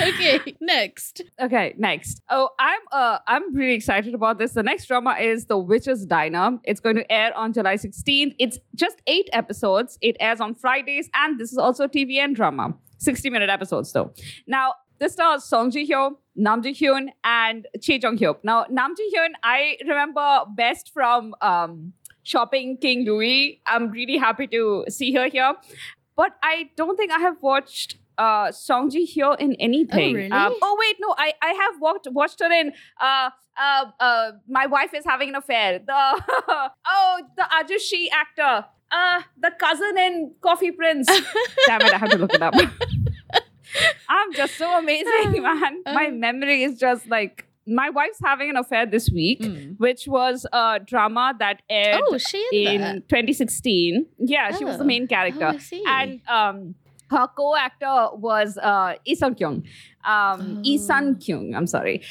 [0.00, 1.22] okay, next.
[1.40, 2.22] Okay, next.
[2.30, 4.52] Oh, I'm uh I'm really excited about this.
[4.52, 6.58] The next drama is The Witch's Diner.
[6.64, 8.34] It's going to air on July 16th.
[8.38, 9.98] It's just eight episodes.
[10.00, 12.74] It airs on Fridays, and this is also a TVN drama.
[12.98, 14.12] 60 minute episodes though.
[14.46, 18.36] Now, this stars Song Ji Hyo, Nam Ji Hyun, and Choi Jong Hyuk.
[18.44, 23.60] Now, Nam Ji Hyun, I remember best from um Shopping King Louis.
[23.66, 25.54] I'm really happy to see her here.
[26.16, 30.14] But I don't think I have watched uh Song Ji Hyo in anything.
[30.14, 30.30] really?
[30.30, 34.66] Um, oh wait, no, I I have watched watched her in uh uh uh My
[34.66, 35.78] Wife is Having an Affair.
[35.78, 36.22] The
[36.86, 38.66] oh the Ajushi actor.
[38.90, 41.06] Uh the cousin in Coffee Prince.
[41.66, 42.54] Damn it, I have to look it up.
[44.08, 45.82] I'm just so amazing, man.
[45.86, 49.78] My Um, memory is just like my wife's having an affair this week, Mm.
[49.78, 52.14] which was a drama that aired Oh,
[52.52, 53.08] in, in that?
[53.08, 54.06] 2016.
[54.18, 54.86] Yeah, she was the Oh.
[54.86, 55.52] main character.
[55.54, 55.82] Oh.
[55.86, 56.74] And um,
[57.10, 59.62] her co-actor was uh, Lee Sun Kyun.
[60.04, 62.02] Um, Sun Kyung, I'm sorry.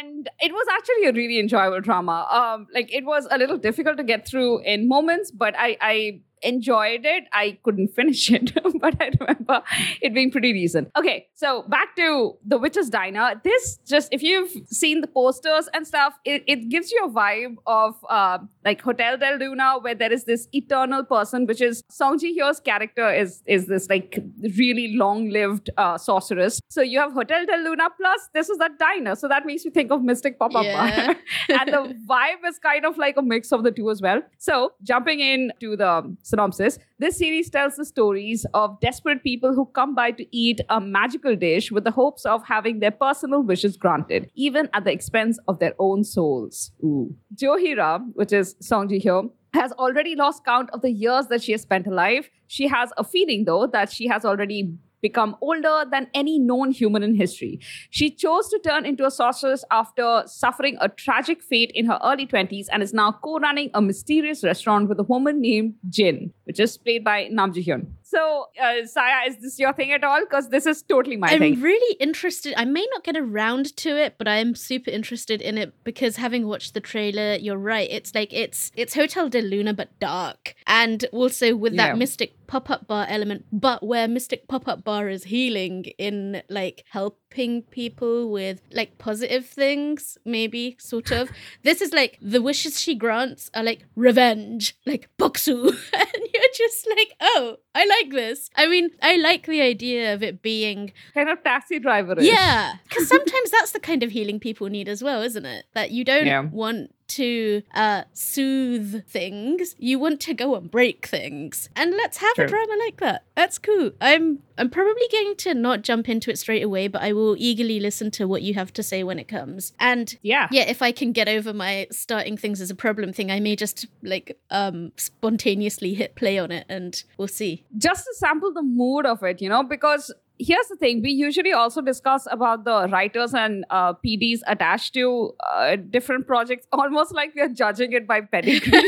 [0.00, 2.26] And it was actually a really enjoyable drama.
[2.30, 6.20] Um, like it was a little difficult to get through in moments, but I, I
[6.42, 7.24] enjoyed it.
[7.32, 9.62] I couldn't finish it, but I remember
[10.00, 10.90] it being pretty decent.
[10.96, 13.40] Okay, so back to The Witch's Diner.
[13.44, 17.56] This just, if you've seen the posters and stuff, it, it gives you a vibe
[17.66, 22.18] of uh, like Hotel Del Luna, where there is this eternal person, which is Song
[22.18, 24.18] Ji Hyo's character is is this like
[24.56, 26.60] really long-lived uh, sorceress.
[26.68, 29.70] So you have Hotel Del Luna plus this is that diner, so that makes you
[29.70, 31.14] think of Mystic Pop-Up Yeah.
[31.48, 34.22] And the vibe is kind of like a mix of the two as well.
[34.38, 39.66] So jumping in to the synopsis, this series tells the stories of desperate people who
[39.66, 43.76] come by to eat a magical dish with the hopes of having their personal wishes
[43.76, 46.72] granted, even at the expense of their own souls.
[46.84, 47.14] Ooh.
[47.34, 51.42] Jo Hira, which is Song Ji Hyo, has already lost count of the years that
[51.42, 52.28] she has spent alive.
[52.46, 57.02] She has a feeling, though, that she has already become older than any known human
[57.02, 57.60] in history.
[57.90, 62.26] She chose to turn into a sorceress after suffering a tragic fate in her early
[62.26, 66.76] 20s and is now co-running a mysterious restaurant with a woman named Jin, which is
[66.78, 67.86] played by Nam Ji Hyun.
[68.10, 70.20] So, uh, Saya, is this your thing at all?
[70.20, 71.54] Because this is totally my thing.
[71.56, 72.54] I'm really interested.
[72.56, 76.16] I may not get around to it, but I am super interested in it because
[76.16, 77.88] having watched the trailer, you're right.
[77.90, 81.94] It's like it's it's Hotel Del Luna but dark, and also with that Yeah.
[81.96, 86.84] mystic pop up bar element, but where mystic pop up bar is healing in like
[86.88, 91.30] helping people with like positive things, maybe sort of.
[91.62, 96.88] this is like the wishes she grants are like revenge, like boksu, and you're just
[96.96, 98.50] like, oh, I like this.
[98.56, 102.14] I mean, I like the idea of it being kind of taxi driver.
[102.18, 105.66] yeah, because sometimes that's the kind of healing people need as well, isn't it?
[105.74, 106.40] That you don't Yeah.
[106.42, 112.34] want to uh, soothe things, you want to go and break things, and let's have
[112.34, 112.44] True.
[112.44, 113.24] a drama like that.
[113.34, 113.90] That's cool.
[114.00, 117.78] I'm I'm probably going to not jump into it straight away, but I will eagerly
[117.80, 119.72] listen to what you have to say when it comes.
[119.78, 120.48] And Yeah.
[120.50, 123.54] yeah, if I can get over my starting things as a problem thing, I may
[123.56, 127.64] just like um spontaneously hit play on it, and we'll see.
[127.76, 131.52] just to sample the mood of it, you know, because here's the thing we usually
[131.52, 137.32] also discuss about the writers and uh, PDs attached to uh, different projects, almost like
[137.34, 138.82] we're judging it by pedigree.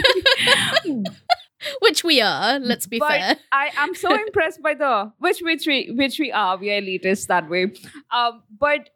[1.82, 2.58] Which we are.
[2.58, 3.36] Let's be but fair.
[3.52, 6.56] I am so impressed by the which which we which we are.
[6.56, 7.72] We are elitists that way.
[8.10, 8.88] Um, but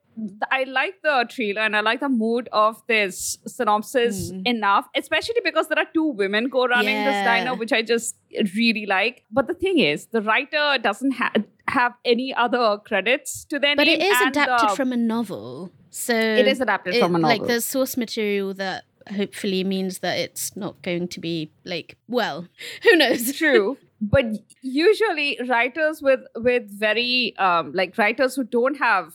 [0.50, 4.42] I like the trailer and I like the mood of this synopsis Hmm.
[4.46, 8.16] enough, especially because there are two women co-running this diner, which I just
[8.54, 9.24] really like.
[9.30, 11.32] But the thing is, the writer doesn't ha-
[11.68, 14.00] have any other credits to their But name.
[14.00, 15.72] it is adapted the- from a novel.
[15.90, 17.36] So It is adapted it- from a novel.
[17.38, 18.84] Like there's source material that
[19.16, 22.46] hopefully means that it's not going to be like well,
[22.82, 23.32] who knows?
[23.36, 24.24] true but
[24.62, 29.12] usually writers with with very um like writers who don't have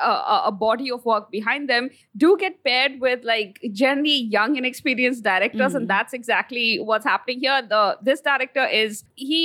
[0.00, 4.56] a, a a body of work behind them do get paired with like generally young
[4.56, 5.76] inexperienced directors Mhm.
[5.76, 9.42] and that's exactly what's happening here the this director is he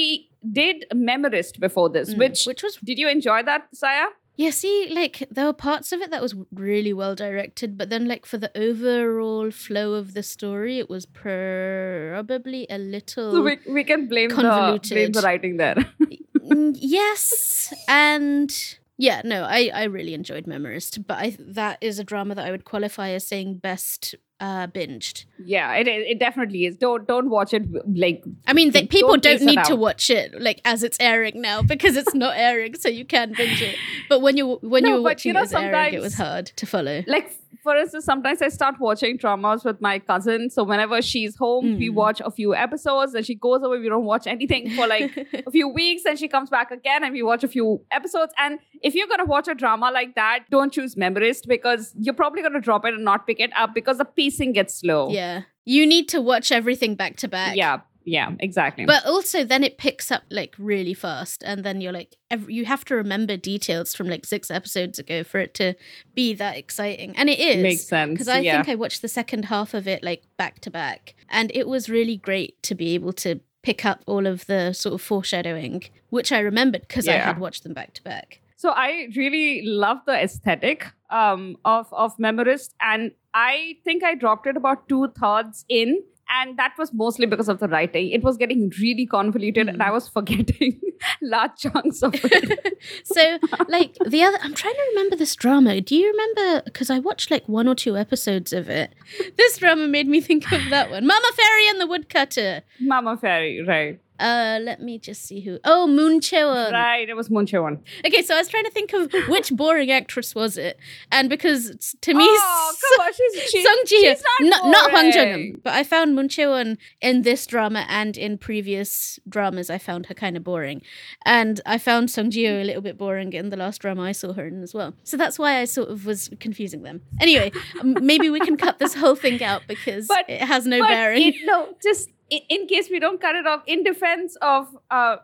[0.59, 4.07] did memorist before this Mm, which which was did you enjoy that saya
[4.39, 8.03] Yeah, see, like there were parts of it that was really well directed, but then
[8.09, 13.57] like for the overall flow of the story, it was probably a little So we,
[13.77, 15.77] we can blame the, blame the writing there.
[16.97, 18.53] Yes, and
[18.97, 22.51] yeah, no, I I really enjoyed Memorist, but I that is a drama that I
[22.51, 25.25] would qualify as saying best uh binged.
[25.43, 26.77] yeah, it it definitely is.
[26.77, 30.61] Don't don't watch it like I mean, Don't people don't need to watch it like
[30.65, 33.75] as it's airing now because it's not airing, so you can binge it.
[34.09, 36.13] But when you when No, you were watching you know, it as airing, it was
[36.15, 37.03] hard to follow.
[37.07, 37.31] like
[37.67, 40.49] for instance sometimes i start watching dramas with my cousin.
[40.55, 41.95] So whenever she's home we Mm.
[42.01, 43.79] watch a few episodes and she goes away.
[43.79, 47.13] We don't watch anything for like a few weeks and she comes back again and
[47.19, 47.67] we watch a few
[47.99, 48.33] episodes.
[48.45, 52.13] And if you're going to watch a drama like that don't choose memorist because you're
[52.23, 55.09] probably going to drop it and not pick it up because the pacing gets slow.
[55.09, 57.55] Yeah, you need to watch everything back to back.
[57.55, 61.91] yeah yeah exactly But also, then it picks up like really fast, and then you're
[61.91, 65.75] like, ev you have to remember details from like six episodes ago for it to
[66.15, 67.61] be that exciting, and it is.
[67.61, 70.61] makes sense because I yeah think I watched the second half of it like back
[70.61, 74.45] to back, and it was really great to be able to pick up all of
[74.45, 78.39] the sort of foreshadowing, which I remembered because I had watched them back to back.
[78.55, 84.47] So I really love the aesthetic um, of of Memorist, and I think I dropped
[84.47, 88.09] it about two thirds in, and that was mostly because of the writing.
[88.09, 89.93] It was getting really convoluted, and I hmm.
[89.93, 90.79] was forgetting
[91.21, 92.63] large chunks of it.
[93.03, 95.81] So, like the other, I'm trying to remember this drama.
[95.81, 96.61] Do you remember?
[96.63, 98.93] Because I watched like one or two episodes of it.
[99.35, 102.61] This drama made me think of that one, Mama Fairy and the Woodcutter.
[102.79, 103.99] Mama Fairy, right?
[104.19, 105.59] Uh, let me just see who.
[105.63, 106.73] Oh, Moon Chae-won.
[106.73, 107.83] right, it was Moon Chae-won.
[108.05, 110.79] Okay, so I was trying to think of which boring actress was it,
[111.11, 114.91] and because to me, oh, come on, she's she, Sung Ji she's not, not not
[114.91, 115.11] Hwang.
[115.13, 119.69] Jung, but I found Moon Chae-won in this drama and in previous dramas.
[119.69, 120.81] I found her kind of boring,
[121.25, 124.33] and I found Sung Ji a little bit boring in the last drama I saw
[124.33, 124.93] her in as well.
[125.03, 127.01] So that's why I sort of was confusing them.
[127.21, 127.51] Anyway,
[127.83, 131.21] maybe we can cut this whole thing out because But- it has no but bearing.
[131.27, 135.17] it- no, just in, in case we don't cut it off, in defense of uh,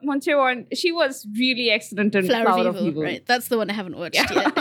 [0.74, 3.04] she was really excellent in Flower, Flower, of, Evil.
[3.04, 4.52] Right, that's the one I haven't watched Yeah.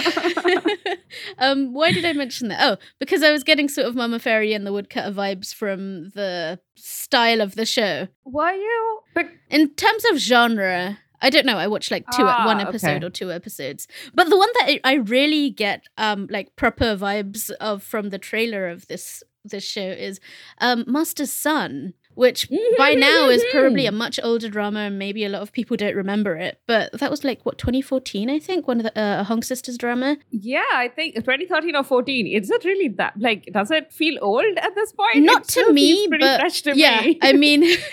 [0.45, 0.99] yet.
[1.39, 2.59] um, why did I mention that?
[2.63, 6.59] Oh, because I was getting sort of Mama Fairy and the Woodcutter vibes from the
[6.77, 8.09] style of the show.
[8.25, 9.01] Were you?
[9.15, 11.57] But In terms of genre, I don't know.
[11.59, 13.07] I watched like two, Ah, one episode okay.
[13.07, 17.83] or two episodes, but the one that I- really get um like proper vibes of
[17.83, 20.19] from the trailer of this this show is
[20.61, 22.49] um Master's Sun, which
[22.79, 25.95] by now is probably a much older drama and maybe a lot of people don't
[25.97, 26.61] remember it.
[26.67, 30.17] But that was like what 2014, I think, one of the uh, Hong Sisters drama.
[30.31, 32.27] Yeah, I think 2013 or 14.
[32.27, 33.15] Is it really that?
[33.19, 35.25] Like, does it feel old at this point?
[35.25, 37.19] Not to me, but fresh to yeah, me.
[37.23, 37.63] I mean,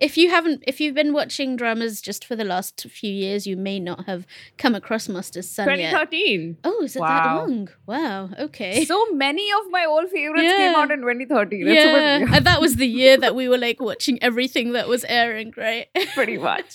[0.00, 3.56] if you haven't, if you've been watching dramas just for the last few years, you
[3.56, 5.90] may not have come across Master's Sun yet.
[5.90, 6.58] 2013.
[6.64, 7.38] Oh, is it that Wow.
[7.38, 7.68] long?
[7.86, 8.30] Wow.
[8.38, 8.84] Okay.
[8.84, 10.56] So many of my old favorites Yeah.
[10.56, 11.66] came out in 2013.
[11.66, 15.04] It's yeah, and that was the year that we were like watching everything that was
[15.08, 15.86] airing, right?
[16.14, 16.74] pretty much.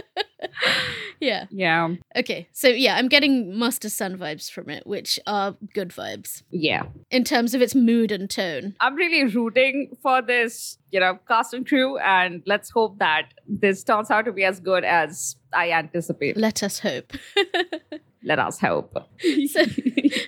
[1.20, 1.46] yeah.
[1.50, 1.94] Yeah.
[2.16, 2.48] Okay.
[2.52, 6.84] So yeah, I'm getting Master Sun vibes from it, which are good vibes Yeah.
[7.10, 8.74] in terms of its mood and tone.
[8.80, 13.84] I'm really rooting for this, you know, cast and crew, and let's hope that this
[13.84, 16.36] turns out to be as good as I anticipate.
[16.36, 17.12] Let us hope.
[18.22, 18.96] Let us hope.
[19.48, 19.64] so,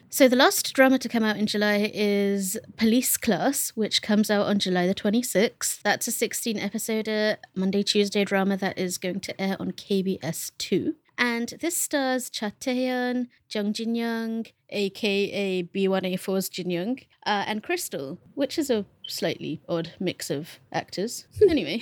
[0.08, 4.46] so the last drama to come out in July is Police Class, which comes out
[4.46, 5.82] on July the 26th.
[5.82, 10.94] That's a 16 episode Monday Tuesday drama that is going to air on KBS 2.
[11.18, 18.18] And this stars Cha Taehyun, Jung Jin Young, aka B1A4's Jin Young, uh, and Krystal,
[18.34, 21.26] which is a slightly odd mix of actors.
[21.48, 21.80] Anyway,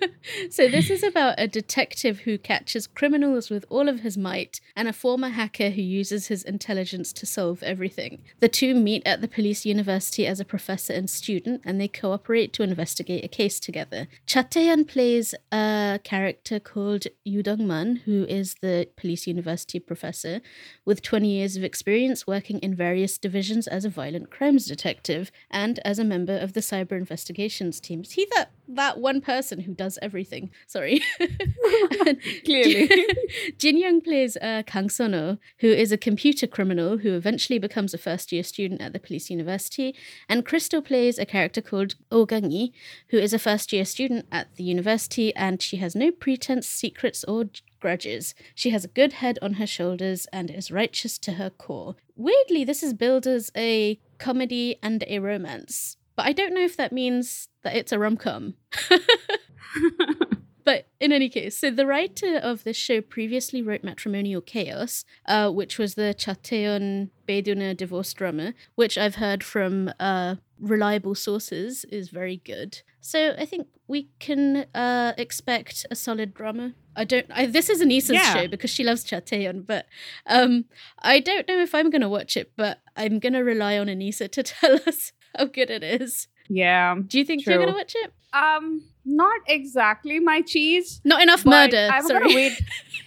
[0.50, 4.86] so this is about a detective who catches criminals with all of his might and
[4.86, 8.22] a former hacker who uses his intelligence to solve everything.
[8.38, 12.52] The two meet at the police university as a professor and student, and they cooperate
[12.52, 14.06] to investigate a case together.
[14.26, 20.40] Cha Taehyun plays a character called Yu Dong-man, who is the police university professor
[20.84, 25.80] with 20 years of experience working in various divisions as a violent crimes detective and
[25.84, 28.02] as a member of the cyber investigations team.
[28.02, 30.50] Is he that that one person who does everything?
[30.66, 31.02] Sorry.
[32.44, 32.88] Clearly.
[33.58, 37.98] Jin Young plays uh, Kang Sun-ho, who is a computer criminal who eventually becomes a
[37.98, 39.94] first year student at the police university,
[40.28, 42.72] and Krystal plays a character called Oh Gang-yi,
[43.08, 47.24] who is a first year student at the university, and she has no pretense, secrets,
[47.24, 47.46] or
[47.80, 48.34] grudges.
[48.54, 51.96] She has a good head on her shoulders and is righteous to her core.
[52.14, 56.76] Weirdly, this is billed as a comedy and a romance, but I don't know if
[56.76, 58.54] that means that it's a rom com.
[60.64, 65.50] but in any case, so the writer of this show previously wrote Matrimonial Chaos, uh,
[65.50, 71.84] which was the Cha Taehyun Beduna divorce drama, which I've heard from uh, reliable sources
[71.86, 72.82] is very good.
[73.00, 76.74] So I think we can uh, expect a solid drama.
[76.94, 77.26] I don't.
[77.30, 78.34] I, this is Anisa's Yeah.
[78.34, 79.86] show because she loves Cha Taehyun, but
[80.26, 80.66] um,
[80.98, 82.52] I don't know if I'm going to watch it.
[82.56, 86.28] But I'm going to rely on Anissa to tell us how good it is.
[86.48, 86.96] Yeah.
[87.06, 88.12] Do you think you're going to watch it?
[88.32, 91.00] Um, not exactly my cheese.
[91.04, 91.88] Not enough murder.
[91.92, 92.20] I'm sorry.
[92.22, 92.62] gonna wait.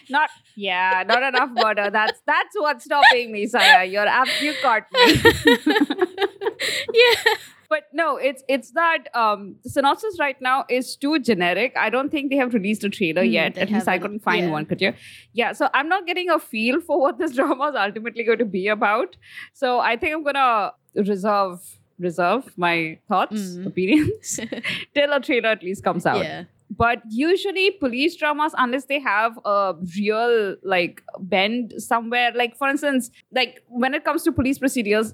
[0.10, 1.90] Not yeah, not enough murder.
[1.90, 3.86] That's that's what's stopping me, Saya.
[3.86, 4.08] You're
[4.42, 5.16] you caught me.
[6.94, 7.34] yeah.
[7.70, 11.74] But no, it's it's that um the synopsis right now is too generic.
[11.78, 13.58] I don't think they have released a trailer Mm, yet.
[13.58, 14.52] At least I couldn't find Yeah.
[14.52, 14.94] one, could you?
[15.34, 18.46] Yeah, so I'm not getting a feel for what this drama is ultimately going to
[18.46, 19.16] be about.
[19.54, 21.60] So I think I'm gonna reserve
[22.00, 23.68] reserve my thoughts, Mm.
[23.68, 24.40] opinions
[24.96, 26.24] till a trailer at least comes out.
[26.24, 26.44] yeah.
[26.76, 33.12] But usually police dramas, unless they have a real like bend somewhere, like for instance,
[33.32, 35.14] like when it comes to police procedures,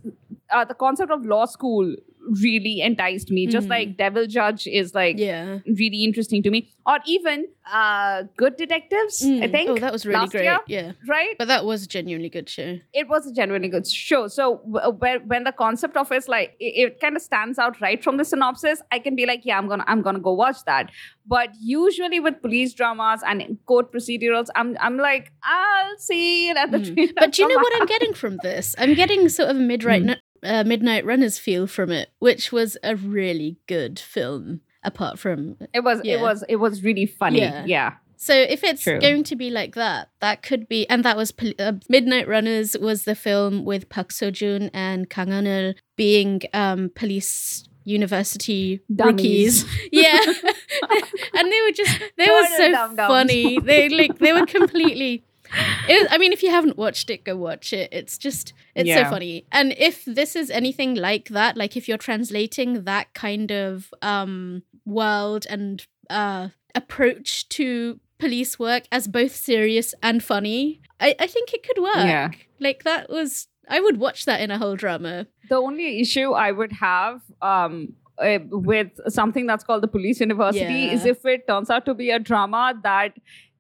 [0.52, 1.96] uh, the concept of law school
[2.42, 3.48] really enticed me.
[3.48, 3.72] Just Mhm.
[3.72, 5.60] like Devil Judge is like Yeah.
[5.66, 9.24] really interesting to me, or even uh, Good Detectives.
[9.24, 9.52] I Mm.
[9.52, 10.44] think Oh, that was really last great.
[10.46, 10.58] year?
[10.68, 10.92] Yeah.
[11.08, 11.36] right.
[11.38, 12.80] But that was a genuinely good show.
[12.94, 14.28] It was a genuinely good show.
[14.28, 17.80] So w- when, when the concept of it's like it, it kind of stands out
[17.80, 20.64] right from the synopsis, I can be like, yeah, I'm gonna I'm gonna go watch
[20.66, 20.90] that.
[21.28, 26.72] But usually with police dramas and court procedurals, I'm I'm like, I'll see it at
[26.72, 27.14] the Mm.
[27.20, 28.74] But do you know what I'm getting from this?
[28.80, 30.16] I'm getting sort of a midnight Mm.
[30.44, 34.62] Uh, midnight runners feel from it, which was a really good film.
[34.84, 36.16] Apart from It was Yeah.
[36.16, 37.40] it was it was really funny.
[37.42, 37.66] Yeah.
[37.66, 37.94] Yeah.
[38.16, 39.00] so, if it's True.
[39.00, 40.88] going to be like that, that could be.
[40.90, 45.32] And that was uh, Midnight Runners was the film with Park Seo Joon and Kang
[45.32, 49.64] Ha-neul being um, police university Dummies.
[49.64, 49.66] rookies.
[49.92, 50.20] Yeah,
[51.34, 53.60] and they were just they were so funny.
[53.60, 55.24] They like they were completely.
[55.90, 57.90] It was, I mean, if you haven't watched it, go watch it.
[57.92, 59.04] It's just it's Yeah.
[59.06, 59.46] so funny.
[59.52, 64.64] And if this is anything like that, like if you're translating that kind of um
[64.86, 71.54] world and uh approach to police work as both serious and funny, I, I think
[71.54, 71.96] it could work.
[71.96, 72.30] Yeah.
[72.60, 75.28] Like that was I would watch that in a whole drama.
[75.50, 80.60] The only issue I would have um uh, with something that's called the police university
[80.84, 80.92] Yeah.
[80.94, 83.14] is if it turns out to be a drama that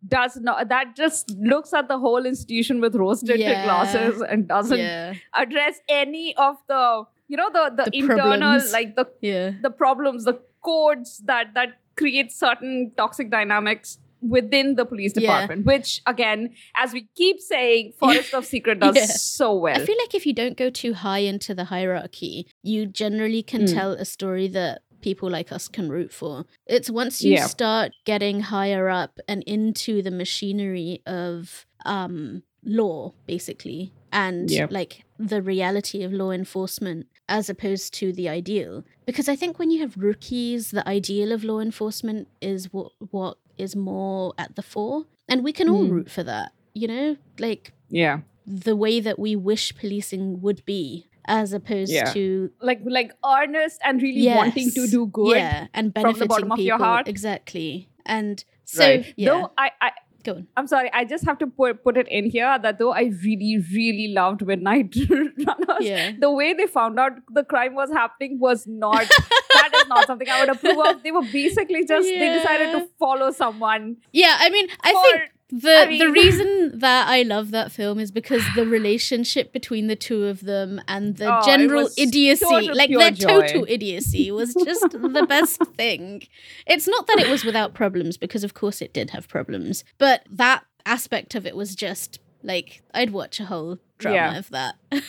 [0.08, 3.64] does not that just looks at the whole institution with rose tinted Yeah.
[3.66, 5.14] glasses and doesn't yeah.
[5.34, 8.72] address any of the you know the the, The internal problems.
[8.72, 9.52] like the Yeah.
[9.62, 15.22] the problems the codes that that create certain toxic dynamics within the police Yeah.
[15.22, 19.06] department which again as we keep saying forest of secret does Yeah.
[19.06, 22.86] so well I feel like if you don't go too high into the hierarchy, you
[22.86, 23.74] generally can Mm.
[23.74, 26.46] tell a story that people like us can root for.
[26.68, 27.48] It's once you Yeah.
[27.48, 34.72] start getting higher up and into the machinery of um law basically and Yep.
[34.72, 39.72] like the reality of law enforcement as opposed to the ideal because i think when
[39.72, 44.62] you have rookies the ideal of law enforcement is what what is more at the
[44.62, 45.92] fore and we can all Mm.
[45.92, 51.09] root for that you know like yeah the way that we wish policing would be
[51.38, 52.12] as opposed Yeah.
[52.14, 54.38] to like like earnest and really Yes.
[54.38, 56.86] wanting to do good yeah and from the benefiting bottom of your people.
[56.92, 57.08] heart.
[57.08, 59.92] exactly and so right yeah though i i
[60.28, 62.92] go on I'm sorry, I just have to put, put it in here that though
[62.92, 67.90] I really, really loved Midnight Runners, yeah the way they found out the crime was
[68.00, 69.06] happening was not,
[69.54, 71.02] that is not something I would approve of.
[71.04, 73.96] They were basically just, they decided to follow someone.
[74.12, 78.00] yeah i mean i for- think the I the reason that I love that film
[78.00, 82.90] is because the relationship between the two of them and the Oh, general idiocy, like
[82.92, 83.28] their joy.
[83.42, 86.24] total idiocy, was just the best thing.
[86.68, 90.24] It's not that it was without problems, because of course it did have problems, but
[90.30, 94.38] that aspect of it was just like I'd watch a whole drama Yeah.
[94.40, 94.76] of that.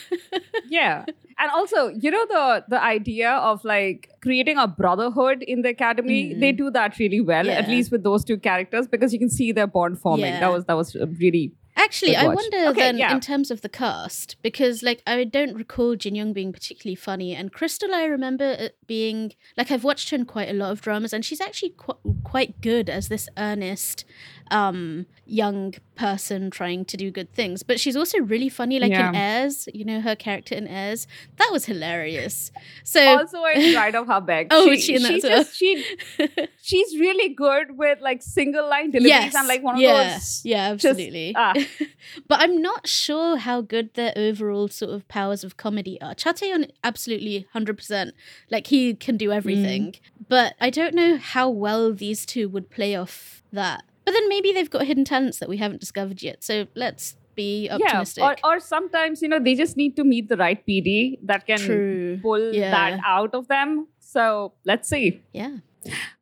[0.69, 1.05] Yeah.
[1.39, 6.35] And also, you know, the the idea of like creating a brotherhood in the academy,
[6.35, 6.41] Mm.
[6.41, 9.51] they do that really well, at least with those two characters, because you can see
[9.53, 10.27] their bond forming.
[10.27, 10.41] Yeah.
[10.41, 11.53] That was that was really
[11.83, 13.13] Actually, I wonder Okay, then yeah.
[13.15, 17.35] in terms of the cast because like I don't recall Jin Young being particularly funny,
[17.35, 20.81] and Krystal I remember it being like I've watched her in quite a lot of
[20.81, 24.05] dramas, and she's actually qu- quite good as this earnest
[24.53, 27.63] um young person trying to do good things.
[27.63, 29.13] But she's also really funny, like in Yeah.
[29.15, 29.69] Heirs.
[29.73, 31.07] You know her character in Heirs
[31.37, 32.51] that was hilarious.
[32.85, 34.49] So also in Bride of Habaek.
[34.51, 35.43] Oh, was she in that she as well?
[35.45, 35.85] just she
[36.63, 39.35] she's really good with like single line deliveries yes.
[39.35, 40.15] and like one of yeah.
[40.15, 40.43] those.
[40.45, 41.35] Yeah, just- absolutely.
[41.37, 41.55] ah.
[42.29, 46.15] but I'm not sure how good their overall sort of powers of comedy are.
[46.15, 48.13] Cha Taehyun absolutely 100%.
[48.51, 49.95] Like he can do everything.
[50.29, 53.83] But I don't know how well these two would play off that.
[54.05, 56.43] But then maybe they've got hidden talents that we haven't discovered yet.
[56.43, 58.23] So let's be optimistic.
[58.23, 61.47] Yeah, or, or sometimes you know they just need to meet the right PD that
[61.47, 62.19] can True.
[62.23, 62.71] pull Yeah.
[62.71, 63.89] that out of them.
[63.99, 65.23] So let's see.
[65.33, 65.59] Yeah.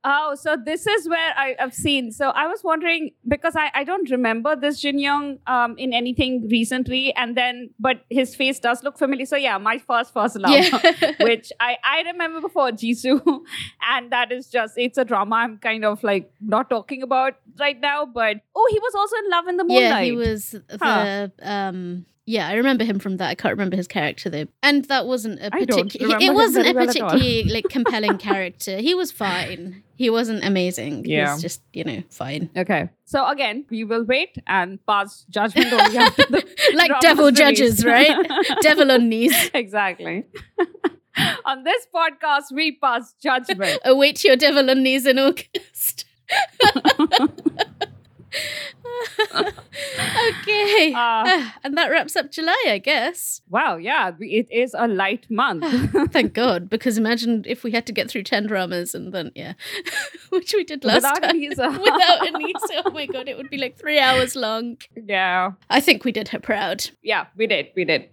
[0.05, 2.13] Oh, so this is where I, I've seen.
[2.13, 6.49] So I was wondering because I, I don't remember this Jin Young um, in anything
[6.49, 9.27] recently, and then but his face does look familiar.
[9.27, 11.13] So yeah, my first first love, Yeah.
[11.21, 13.21] which I I remember before Jisoo,
[13.91, 17.79] and that is just it's a drama I'm kind of like not talking about right
[17.81, 18.07] now.
[18.07, 19.91] But oh, he was also in Love in the Moonlight.
[19.91, 21.29] Yeah, he was the Huh.
[21.43, 23.31] um yeah, I remember him from that.
[23.31, 24.45] I can't remember his character though.
[24.63, 28.77] And that wasn't a particular it wasn't a particularly like compelling character.
[28.77, 29.83] He was fine.
[29.97, 31.05] He wasn't amazing.
[31.05, 32.51] He was just, you know, fine.
[32.55, 37.83] Okay, so again, we will wait and pass judgment only after the Like devil judges,
[37.83, 38.15] right?
[38.61, 39.51] devil on knees.
[39.55, 40.27] exactly.
[41.47, 43.81] on this podcast, we pass judgment.
[43.87, 46.05] Await your devil on knees in August.
[49.35, 50.93] okay.
[50.95, 53.41] Uh, and that wraps up July, I guess.
[53.49, 55.65] wow, yeah, it is a light month.
[56.13, 59.55] Thank God, because imagine if we had to get through 10 dramas and then, yeah,
[60.31, 61.41] which we did last Without time.
[61.41, 61.79] Anisa.
[61.79, 62.83] Without Anisa.
[62.87, 64.79] Oh my God, it would be like three hours long.
[64.97, 66.91] yeah, I think we did her proud.
[67.03, 68.09] yeah, we did, we did.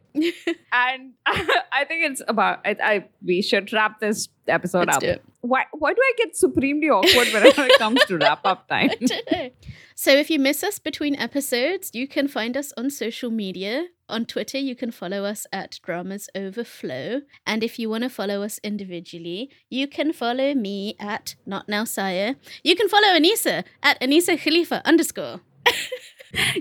[0.72, 2.60] and I think it's about.
[2.66, 5.22] I, I we should wrap this episode Let's up.
[5.42, 5.66] Why?
[5.74, 8.92] Why do I get supremely awkward whenever it comes to wrap up time?
[8.92, 9.50] I don't know.
[9.96, 13.86] So if you miss us between episodes, you can find us on social media.
[14.10, 17.22] On Twitter, you can follow us at Dramas Overflow.
[17.46, 21.86] And if you want to follow us individually, you can follow me at Not Now
[21.86, 22.36] Sire.
[22.64, 25.42] You can follow Anisa at Anisa Khalifa underscore.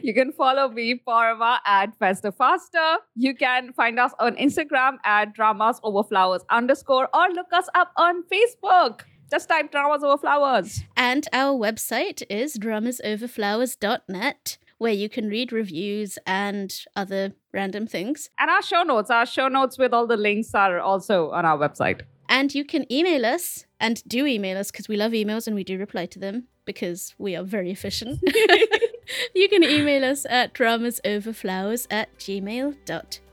[0.03, 2.99] You can follow me, Parva, at Festa Faster.
[3.17, 7.91] You can find us on Instagram at Dramas Over Flowers underscore or look us up
[7.97, 9.01] on Facebook.
[9.31, 10.83] Just type Dramas Over Flowers.
[10.97, 18.31] And our website is dramasoverflowers.net, where you can read reviews and other random things.
[18.39, 21.59] And our show notes, our show notes with all the links are also on our
[21.59, 22.03] website.
[22.29, 25.65] And you can email us and do email us because we love emails and we
[25.65, 28.21] do reply to them because we are very efficient.
[29.35, 33.24] you can email us at dramasoverflowers at gmail.com.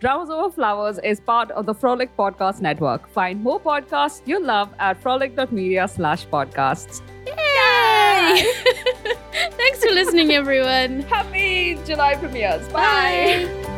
[0.00, 3.08] Dramas Over Flowers is part of the Frolic Podcast Network.
[3.08, 7.00] Find more podcasts you love at frolic.media slash podcasts.
[7.26, 8.52] Yay!
[9.50, 11.00] Thanks for listening, everyone.
[11.02, 12.68] Happy July premieres.
[12.68, 13.48] Bye.
[13.64, 13.75] Bye.